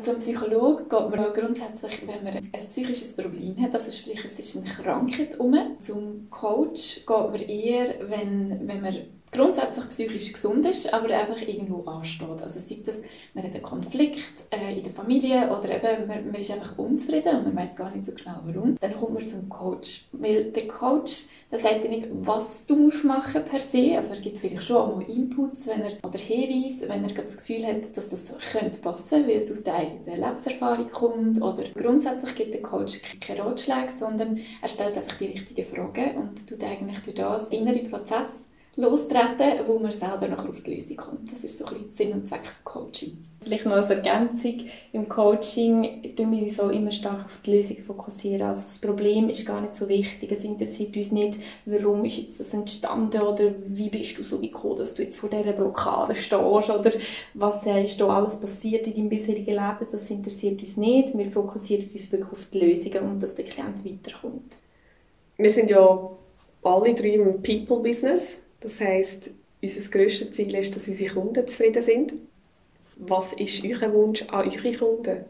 Zum 0.00 0.18
Psychologen 0.18 0.86
geht 0.86 1.10
man 1.10 1.32
grundsätzlich, 1.32 2.06
wenn 2.06 2.24
man 2.24 2.34
ein 2.34 2.50
psychisches 2.52 3.16
Problem 3.16 3.56
hat, 3.58 3.72
also 3.72 3.90
sprich, 3.90 4.22
es 4.22 4.38
ist 4.38 4.58
eine 4.58 4.68
Krankheit 4.68 5.40
um. 5.40 5.56
Zum 5.78 6.28
Coach 6.28 7.06
geht 7.06 7.08
man 7.08 7.40
eher, 7.40 7.94
wenn, 8.10 8.68
wenn 8.68 8.82
man 8.82 8.94
grundsätzlich 9.34 9.88
psychisch 9.88 10.32
gesund 10.32 10.64
ist, 10.66 10.92
aber 10.94 11.08
einfach 11.14 11.40
irgendwo 11.40 11.82
ansteht. 11.90 12.40
Also 12.40 12.60
sei 12.60 12.78
das, 12.84 12.96
man 13.34 13.44
hat 13.44 13.52
einen 13.52 13.62
Konflikt 13.62 14.44
äh, 14.50 14.76
in 14.76 14.82
der 14.82 14.92
Familie 14.92 15.50
oder 15.50 15.70
eben 15.70 16.06
man, 16.06 16.26
man 16.26 16.40
ist 16.40 16.52
einfach 16.52 16.78
unzufrieden 16.78 17.38
und 17.38 17.44
man 17.46 17.56
weiß 17.56 17.74
gar 17.74 17.90
nicht 17.90 18.04
so 18.04 18.12
genau 18.12 18.40
warum, 18.44 18.76
dann 18.80 18.94
kommt 18.94 19.14
man 19.14 19.26
zum 19.26 19.48
Coach. 19.48 20.06
Weil 20.12 20.44
der 20.52 20.68
Coach, 20.68 21.26
der 21.50 21.58
sagt 21.58 21.84
dir 21.84 21.88
nicht, 21.90 22.06
was 22.10 22.66
du 22.66 22.76
musst 22.76 23.04
machen 23.04 23.44
per 23.44 23.60
se, 23.60 23.96
also 23.96 24.14
er 24.14 24.20
gibt 24.20 24.38
vielleicht 24.38 24.62
schon 24.62 24.76
auch 24.76 25.00
Inputs 25.00 25.66
wenn 25.66 25.82
er, 25.82 25.92
oder 26.06 26.18
Hinweise, 26.18 26.88
wenn 26.88 27.04
er 27.04 27.22
das 27.22 27.36
Gefühl 27.36 27.66
hat, 27.66 27.96
dass 27.96 28.08
das 28.08 28.36
könnte 28.52 28.78
passen, 28.78 29.26
weil 29.26 29.38
es 29.38 29.50
aus 29.50 29.64
der 29.64 29.74
eigenen 29.74 30.20
Lebenserfahrung 30.20 30.88
kommt 30.88 31.42
oder 31.42 31.64
grundsätzlich 31.74 32.34
gibt 32.36 32.54
der 32.54 32.62
Coach 32.62 33.00
keine 33.20 33.44
Ratschläge, 33.44 33.90
sondern 33.98 34.38
er 34.62 34.68
stellt 34.68 34.96
einfach 34.96 35.18
die 35.18 35.26
richtigen 35.26 35.64
Fragen 35.64 36.16
und 36.16 36.48
tut 36.48 36.62
eigentlich 36.62 37.00
durch 37.00 37.16
das 37.16 37.48
innere 37.48 37.84
Prozess 37.84 38.46
lostreten, 38.76 39.66
wo 39.66 39.78
man 39.78 39.92
selber 39.92 40.28
noch 40.28 40.48
auf 40.48 40.62
die 40.62 40.74
Lösung 40.74 40.96
kommt. 40.96 41.30
Das 41.30 41.44
ist 41.44 41.58
so 41.58 41.64
ein 41.66 41.74
bisschen 41.74 41.92
Sinn 41.92 42.12
und 42.12 42.26
Zweck 42.26 42.44
von 42.44 42.64
Coaching. 42.64 43.18
Vielleicht 43.40 43.66
noch 43.66 43.72
als 43.72 43.90
Ergänzung, 43.90 44.60
im 44.92 45.06
Coaching 45.06 46.14
tun 46.16 46.32
wir 46.32 46.42
uns 46.42 46.58
auch 46.58 46.70
immer 46.70 46.90
stark 46.90 47.26
auf 47.26 47.40
die 47.44 47.56
Lösung 47.56 47.76
fokussieren. 47.76 48.48
Also 48.48 48.64
das 48.64 48.78
Problem 48.78 49.28
ist 49.28 49.46
gar 49.46 49.60
nicht 49.60 49.74
so 49.74 49.86
wichtig. 49.86 50.32
Es 50.32 50.44
interessiert 50.44 50.96
uns 50.96 51.12
nicht, 51.12 51.38
warum 51.66 52.06
ist 52.06 52.16
jetzt 52.16 52.40
das 52.40 52.54
entstanden 52.54 53.20
oder 53.20 53.54
wie 53.66 53.90
bist 53.90 54.16
du 54.18 54.22
so 54.22 54.38
gekommen, 54.38 54.76
dass 54.76 54.94
du 54.94 55.02
jetzt 55.02 55.18
vor 55.18 55.28
dieser 55.28 55.52
Blockade 55.52 56.14
stehst 56.14 56.32
oder 56.70 56.90
was 57.34 57.66
ist 57.66 58.00
da 58.00 58.08
alles 58.08 58.40
passiert 58.40 58.86
in 58.86 58.94
deinem 58.94 59.08
bisherigen 59.10 59.54
Leben. 59.54 59.86
Das 59.92 60.10
interessiert 60.10 60.60
uns 60.60 60.78
nicht. 60.78 61.16
Wir 61.16 61.30
fokussieren 61.30 61.84
uns 61.84 62.10
wirklich 62.10 62.32
auf 62.32 62.46
die 62.50 62.60
Lösungen 62.60 63.10
und 63.10 63.22
dass 63.22 63.34
der 63.34 63.44
Klient 63.44 63.84
weiterkommt. 63.84 64.56
Wir 65.36 65.50
sind 65.50 65.68
ja 65.68 66.10
alle 66.62 66.94
drei 66.94 67.08
im 67.08 67.42
People-Business. 67.42 68.44
Das 68.64 68.80
heisst, 68.80 69.28
unser 69.60 69.90
grösstes 69.90 70.30
Ziel 70.30 70.54
ist, 70.54 70.74
dass 70.74 70.88
unsere 70.88 71.12
Kunden 71.12 71.46
zufrieden 71.46 71.82
sind. 71.82 72.14
Was 72.96 73.34
ist 73.34 73.62
euer 73.62 73.92
Wunsch 73.92 74.22
an 74.30 74.48
eure 74.48 74.72
Kunden? 74.72 75.24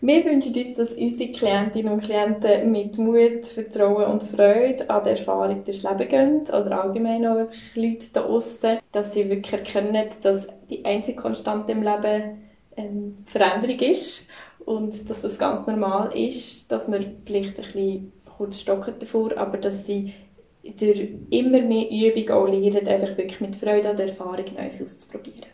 Wir 0.00 0.24
wünschen 0.24 0.54
uns, 0.54 0.74
dass 0.76 0.92
unsere 0.92 1.32
Klientinnen 1.32 1.92
und 1.92 2.04
Klienten 2.04 2.70
mit 2.70 2.96
Mut, 2.96 3.44
Vertrauen 3.44 4.04
und 4.12 4.22
Freude 4.22 4.88
an 4.88 5.02
der 5.02 5.18
Erfahrung 5.18 5.64
durchs 5.64 5.82
Leben 5.82 6.08
gehen. 6.08 6.40
Oder 6.42 6.84
allgemein 6.84 7.26
auch 7.26 7.48
Leute 7.74 8.06
da 8.12 8.22
draussen, 8.22 8.78
dass 8.92 9.14
sie 9.14 9.28
wirklich 9.28 9.52
erkennen, 9.52 10.08
dass 10.22 10.46
die 10.70 10.84
einzige 10.84 11.20
Konstante 11.20 11.72
im 11.72 11.82
Leben 11.82 12.38
ähm, 12.76 13.16
Veränderung 13.26 13.80
ist. 13.80 14.28
Und 14.64 15.10
dass 15.10 15.22
das 15.22 15.40
ganz 15.40 15.66
normal 15.66 16.16
ist, 16.16 16.70
dass 16.70 16.86
man 16.86 17.16
vielleicht 17.26 17.58
ein 17.58 17.64
bisschen 17.64 18.12
kurz 18.36 18.60
stocken 18.60 18.94
davor, 19.00 19.36
aber 19.36 19.58
dass 19.58 19.86
sie 19.86 20.14
durch 20.62 21.08
immer 21.30 21.60
mehr 21.62 21.90
Übung 21.90 22.30
auch 22.30 22.46
lernen, 22.46 22.86
einfach 22.86 23.16
wirklich 23.16 23.40
mit 23.40 23.56
Freude 23.56 23.90
an 23.90 23.96
der 23.96 24.08
Erfahrung 24.08 24.44
Neues 24.56 24.82
auszuprobieren. 24.82 25.48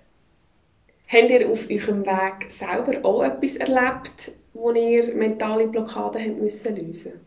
Habt 1.08 1.30
ihr 1.30 1.48
auf 1.48 1.68
eurem 1.70 2.04
Weg 2.04 2.50
selber 2.50 3.04
auch 3.04 3.22
etwas 3.22 3.56
erlebt, 3.56 4.32
wo 4.54 4.72
ihr 4.72 5.14
mentale 5.14 5.68
Blockaden 5.68 6.22
habt 6.22 6.42
müssen 6.42 6.76
lösen 6.76 7.20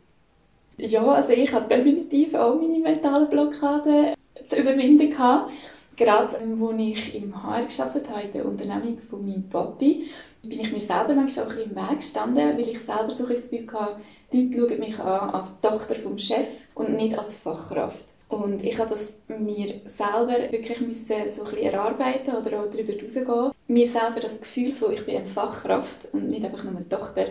Ja, 0.78 1.06
also 1.06 1.32
ich 1.32 1.52
hatte 1.54 1.76
definitiv 1.76 2.34
auch 2.34 2.60
meine 2.60 2.80
mentale 2.80 3.26
Blockade 3.28 4.16
zu 4.48 4.56
überwinden 4.58 5.10
gehabt. 5.10 5.52
Gerade 5.96 6.38
ähm, 6.38 6.64
als 6.64 6.80
ich 6.80 7.16
im 7.16 7.44
HR 7.44 7.66
gearbeitet 7.66 8.10
habe, 8.10 8.22
in 8.22 8.32
der 8.32 8.46
Unternehmung 8.46 8.98
von 9.00 9.26
meinem 9.26 9.50
Papi, 9.50 10.06
bin 10.42 10.60
ich 10.60 10.72
mir 10.72 10.80
selber 10.80 11.14
manchmal 11.14 11.46
auch 11.46 11.50
ein 11.50 11.56
bisschen 11.58 11.72
im 11.72 11.90
Weg 11.90 12.00
gestanden, 12.00 12.58
weil 12.58 12.70
ich 12.70 12.80
selber 12.80 13.12
so 13.12 13.28
das 13.28 13.50
Gefühl 13.50 13.68
hatte, 13.74 13.98
die 14.32 14.48
Leute 14.48 14.76
schauen 14.76 14.80
mich 14.80 15.00
an 15.00 15.30
als 15.32 15.60
Tochter 15.60 15.96
vom 15.96 16.18
Chef 16.18 16.48
und 16.80 16.96
nicht 16.96 17.18
als 17.18 17.36
Fachkraft. 17.36 18.06
Und 18.30 18.64
ich 18.64 18.80
habe 18.80 18.90
das 18.90 19.16
mir 19.28 19.82
selber 19.86 20.52
wirklich 20.52 20.80
müssen 20.82 21.06
so 21.08 21.14
ein 21.14 21.50
bisschen 21.50 21.58
erarbeiten 21.58 22.36
oder 22.36 22.62
auch 22.62 22.70
darüber 22.70 22.94
hinausgehen. 22.94 23.52
Mir 23.68 23.88
selber 23.88 24.20
das 24.22 24.40
Gefühl 24.40 24.74
von, 24.74 24.94
ich 24.94 25.06
bin 25.06 25.18
eine 25.18 25.26
Fachkraft 25.26 26.08
und 26.14 26.30
nicht 26.30 26.46
einfach 26.46 26.64
nur 26.64 26.76
eine 26.76 26.88
Tochter, 26.88 27.26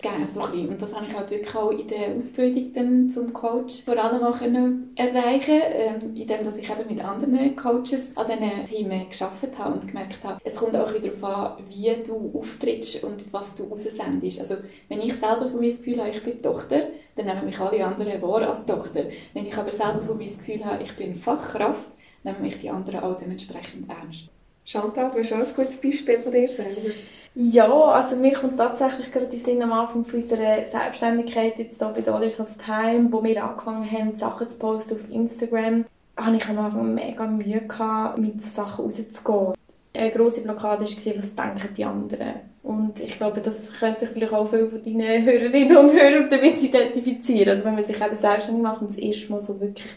gegeben. 0.00 0.28
So 0.32 0.40
Und 0.42 0.80
das 0.80 0.94
habe 0.94 1.06
ich 1.06 1.16
halt 1.16 1.30
wirklich 1.30 1.54
auch 1.54 1.70
in 1.70 1.88
der 1.88 2.14
Ausbildung 2.14 2.72
dann 2.72 3.10
zum 3.10 3.32
Coach 3.32 3.84
vor 3.84 3.96
allem 3.96 4.22
auch 4.22 4.40
erreichen 4.40 5.60
ähm, 5.72 6.16
indem 6.16 6.44
dass 6.44 6.56
ich 6.56 6.70
eben 6.70 6.88
mit 6.88 7.04
anderen 7.04 7.56
Coaches 7.56 8.16
an 8.16 8.26
diesen 8.26 8.64
Themen 8.64 9.06
gearbeitet 9.10 9.58
habe 9.58 9.74
und 9.74 9.86
gemerkt 9.86 10.24
habe, 10.24 10.40
es 10.44 10.56
kommt 10.56 10.76
auch 10.76 10.92
wieder 10.92 11.08
darauf 11.08 11.58
an, 11.58 11.64
wie 11.68 11.92
du 12.06 12.32
auftrittst 12.38 13.02
und 13.04 13.32
was 13.32 13.56
du 13.56 13.64
raussendest. 13.64 14.40
Also 14.40 14.56
wenn 14.88 15.00
ich 15.00 15.14
selber 15.14 15.46
von 15.46 15.60
mir 15.60 15.68
das 15.68 15.78
Gefühl 15.78 16.00
habe, 16.00 16.10
ich 16.10 16.22
bin 16.22 16.40
Tochter, 16.42 16.88
dann 17.16 17.26
nehmen 17.26 17.46
mich 17.46 17.58
alle 17.58 17.84
anderen 17.84 18.22
wahr 18.22 18.48
als 18.48 18.66
Tochter. 18.66 19.04
Wenn 19.34 19.46
ich 19.46 19.56
aber 19.56 19.72
selber 19.72 20.00
von 20.00 20.16
mir 20.16 20.26
das 20.26 20.38
Gefühl 20.38 20.64
habe, 20.64 20.82
ich 20.82 20.94
bin 20.96 21.14
Fachkraft, 21.14 21.90
nehmen 22.24 22.42
mich 22.42 22.58
die 22.58 22.70
anderen 22.70 23.00
auch 23.00 23.16
dementsprechend 23.16 23.90
ernst. 23.90 24.28
Chantal, 24.70 25.10
du 25.10 25.18
hast 25.18 25.32
auch 25.32 25.38
ein 25.38 25.54
gutes 25.56 25.80
Beispiel 25.80 26.20
von 26.20 26.30
dir 26.30 26.48
selber. 26.48 26.92
Ja, 27.34 27.68
also 27.68 28.14
mir 28.14 28.32
kommt 28.32 28.56
tatsächlich 28.56 29.10
gerade 29.10 29.26
die 29.26 29.36
Sinn 29.36 29.60
am 29.62 29.72
Anfang 29.72 30.04
von 30.04 30.20
unserer 30.20 30.64
Selbstständigkeit 30.64 31.58
jetzt 31.58 31.80
hier 31.80 31.88
bei 31.88 32.02
Dollars 32.02 32.38
of 32.38 32.56
Time, 32.56 33.08
wo 33.10 33.20
wir 33.24 33.42
angefangen 33.42 33.90
haben, 33.90 34.14
Sachen 34.14 34.48
zu 34.48 34.60
posten 34.60 34.94
auf 34.94 35.10
Instagram, 35.10 35.86
hatte 36.16 36.36
ich 36.36 36.48
am 36.48 36.58
Anfang 36.60 36.94
mega 36.94 37.26
Mühe 37.26 37.62
gehabt, 37.62 38.18
mit 38.18 38.40
Sachen 38.40 38.84
rauszugehen. 38.84 39.54
Eine 39.92 40.10
grosse 40.12 40.42
Blockade 40.42 40.84
war, 40.84 41.16
was 41.16 41.34
denken 41.34 41.74
die 41.76 41.84
anderen. 41.84 42.34
Und 42.62 43.00
ich 43.00 43.16
glaube, 43.16 43.40
das 43.40 43.72
können 43.72 43.96
sich 43.96 44.10
vielleicht 44.10 44.32
auch 44.32 44.48
viele 44.48 44.68
von 44.68 44.84
deinen 44.84 45.24
Hörerinnen 45.24 45.76
und 45.76 45.92
Hörern 45.92 46.30
damit 46.30 46.62
identifizieren. 46.62 47.48
Also 47.48 47.64
wenn 47.64 47.74
man 47.74 47.82
sich 47.82 48.00
eben 48.00 48.14
selbstständig 48.14 48.62
macht 48.62 48.82
und 48.82 48.90
das 48.90 48.98
erste 48.98 49.32
Mal 49.32 49.40
so 49.40 49.60
wirklich 49.60 49.96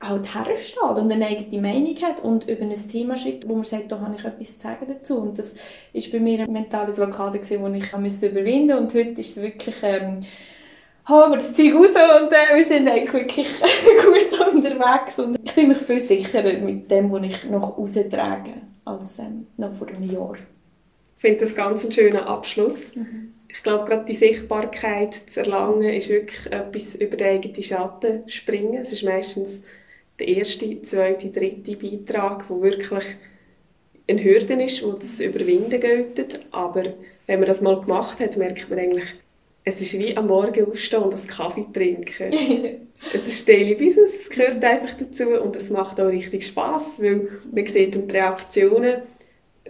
halt 0.00 0.34
hersteht 0.34 0.82
und 0.82 1.10
eine 1.10 1.26
eigene 1.26 1.62
Meinung 1.62 1.96
hat 2.02 2.22
und 2.22 2.48
über 2.48 2.62
ein 2.62 2.74
Thema 2.74 3.16
schreibt, 3.16 3.48
wo 3.48 3.54
man 3.54 3.64
sagt, 3.64 3.92
da 3.92 4.00
habe 4.00 4.14
ich 4.16 4.24
etwas 4.24 4.58
zu 4.58 4.62
sagen 4.62 4.86
dazu. 4.88 5.18
Und 5.18 5.38
das 5.38 5.54
war 5.54 6.02
bei 6.12 6.20
mir 6.20 6.40
eine 6.40 6.52
mentale 6.52 6.92
Blockade, 6.92 7.38
die 7.38 7.44
ich 7.44 7.60
überwinden 7.60 8.02
musste. 8.02 8.30
Und 8.30 8.94
heute 8.94 9.20
ist 9.20 9.36
es 9.36 9.42
wirklich, 9.42 9.76
ähm, 9.82 10.20
haben 11.04 11.32
wir 11.32 11.38
das 11.38 11.54
Zeug 11.54 11.74
raus 11.74 11.88
und 11.88 12.32
äh, 12.32 12.56
wir 12.56 12.64
sind 12.64 12.88
eigentlich 12.88 13.12
wirklich 13.12 13.48
gut 14.04 14.54
unterwegs. 14.54 15.18
Und 15.18 15.38
ich 15.42 15.52
fühle 15.52 15.68
mich 15.68 15.78
viel 15.78 16.00
sicherer 16.00 16.58
mit 16.58 16.90
dem, 16.90 17.10
was 17.10 17.22
ich 17.22 17.44
noch 17.50 17.78
raustrage, 17.78 18.52
als 18.84 19.18
ähm, 19.18 19.46
noch 19.56 19.72
vor 19.72 19.88
einem 19.88 20.10
Jahr. 20.10 20.34
Ich 21.16 21.20
finde 21.20 21.40
das 21.40 21.54
ganz 21.54 21.82
einen 21.84 21.92
schönen 21.92 22.18
Abschluss. 22.18 22.94
Mhm. 22.94 23.32
Ich 23.48 23.62
glaube, 23.62 23.84
gerade 23.84 24.04
die 24.04 24.14
Sichtbarkeit 24.14 25.14
zu 25.14 25.40
erlangen, 25.40 25.84
ist 25.84 26.08
wirklich 26.08 26.52
etwas 26.52 26.96
über 26.96 27.16
den 27.16 27.28
eigenen 27.28 27.62
Schatten 27.62 28.28
springen. 28.28 28.74
Es 28.74 28.92
ist 28.92 29.04
meistens 29.04 29.62
der 30.18 30.28
erste, 30.28 30.82
zweite, 30.82 31.30
dritte 31.30 31.76
Beitrag, 31.76 32.48
wo 32.48 32.62
wirklich 32.62 33.04
eine 34.08 34.22
Hürde 34.22 34.62
ist, 34.62 34.84
wo 34.84 34.92
das 34.92 35.20
Überwinden 35.20 35.80
gilt. 35.80 36.40
Aber 36.50 36.84
wenn 37.26 37.40
man 37.40 37.48
das 37.48 37.60
mal 37.60 37.80
gemacht 37.80 38.20
hat, 38.20 38.36
merkt 38.36 38.68
man 38.70 38.78
eigentlich, 38.78 39.14
es 39.64 39.80
ist 39.80 39.98
wie 39.98 40.16
am 40.16 40.26
Morgen 40.26 40.70
aufstehen 40.70 41.02
und 41.02 41.14
einen 41.14 41.26
Kaffee 41.26 41.66
trinken. 41.72 42.32
es 43.14 43.28
ist 43.28 43.48
Daily 43.48 43.74
Business, 43.74 44.14
es 44.14 44.30
gehört 44.30 44.62
einfach 44.62 44.94
dazu 44.94 45.28
und 45.40 45.56
es 45.56 45.70
macht 45.70 46.00
auch 46.00 46.08
richtig 46.08 46.46
Spass, 46.46 47.00
weil 47.00 47.28
man 47.50 47.66
sieht 47.66 47.94
die 47.94 48.12
Reaktionen, 48.12 49.02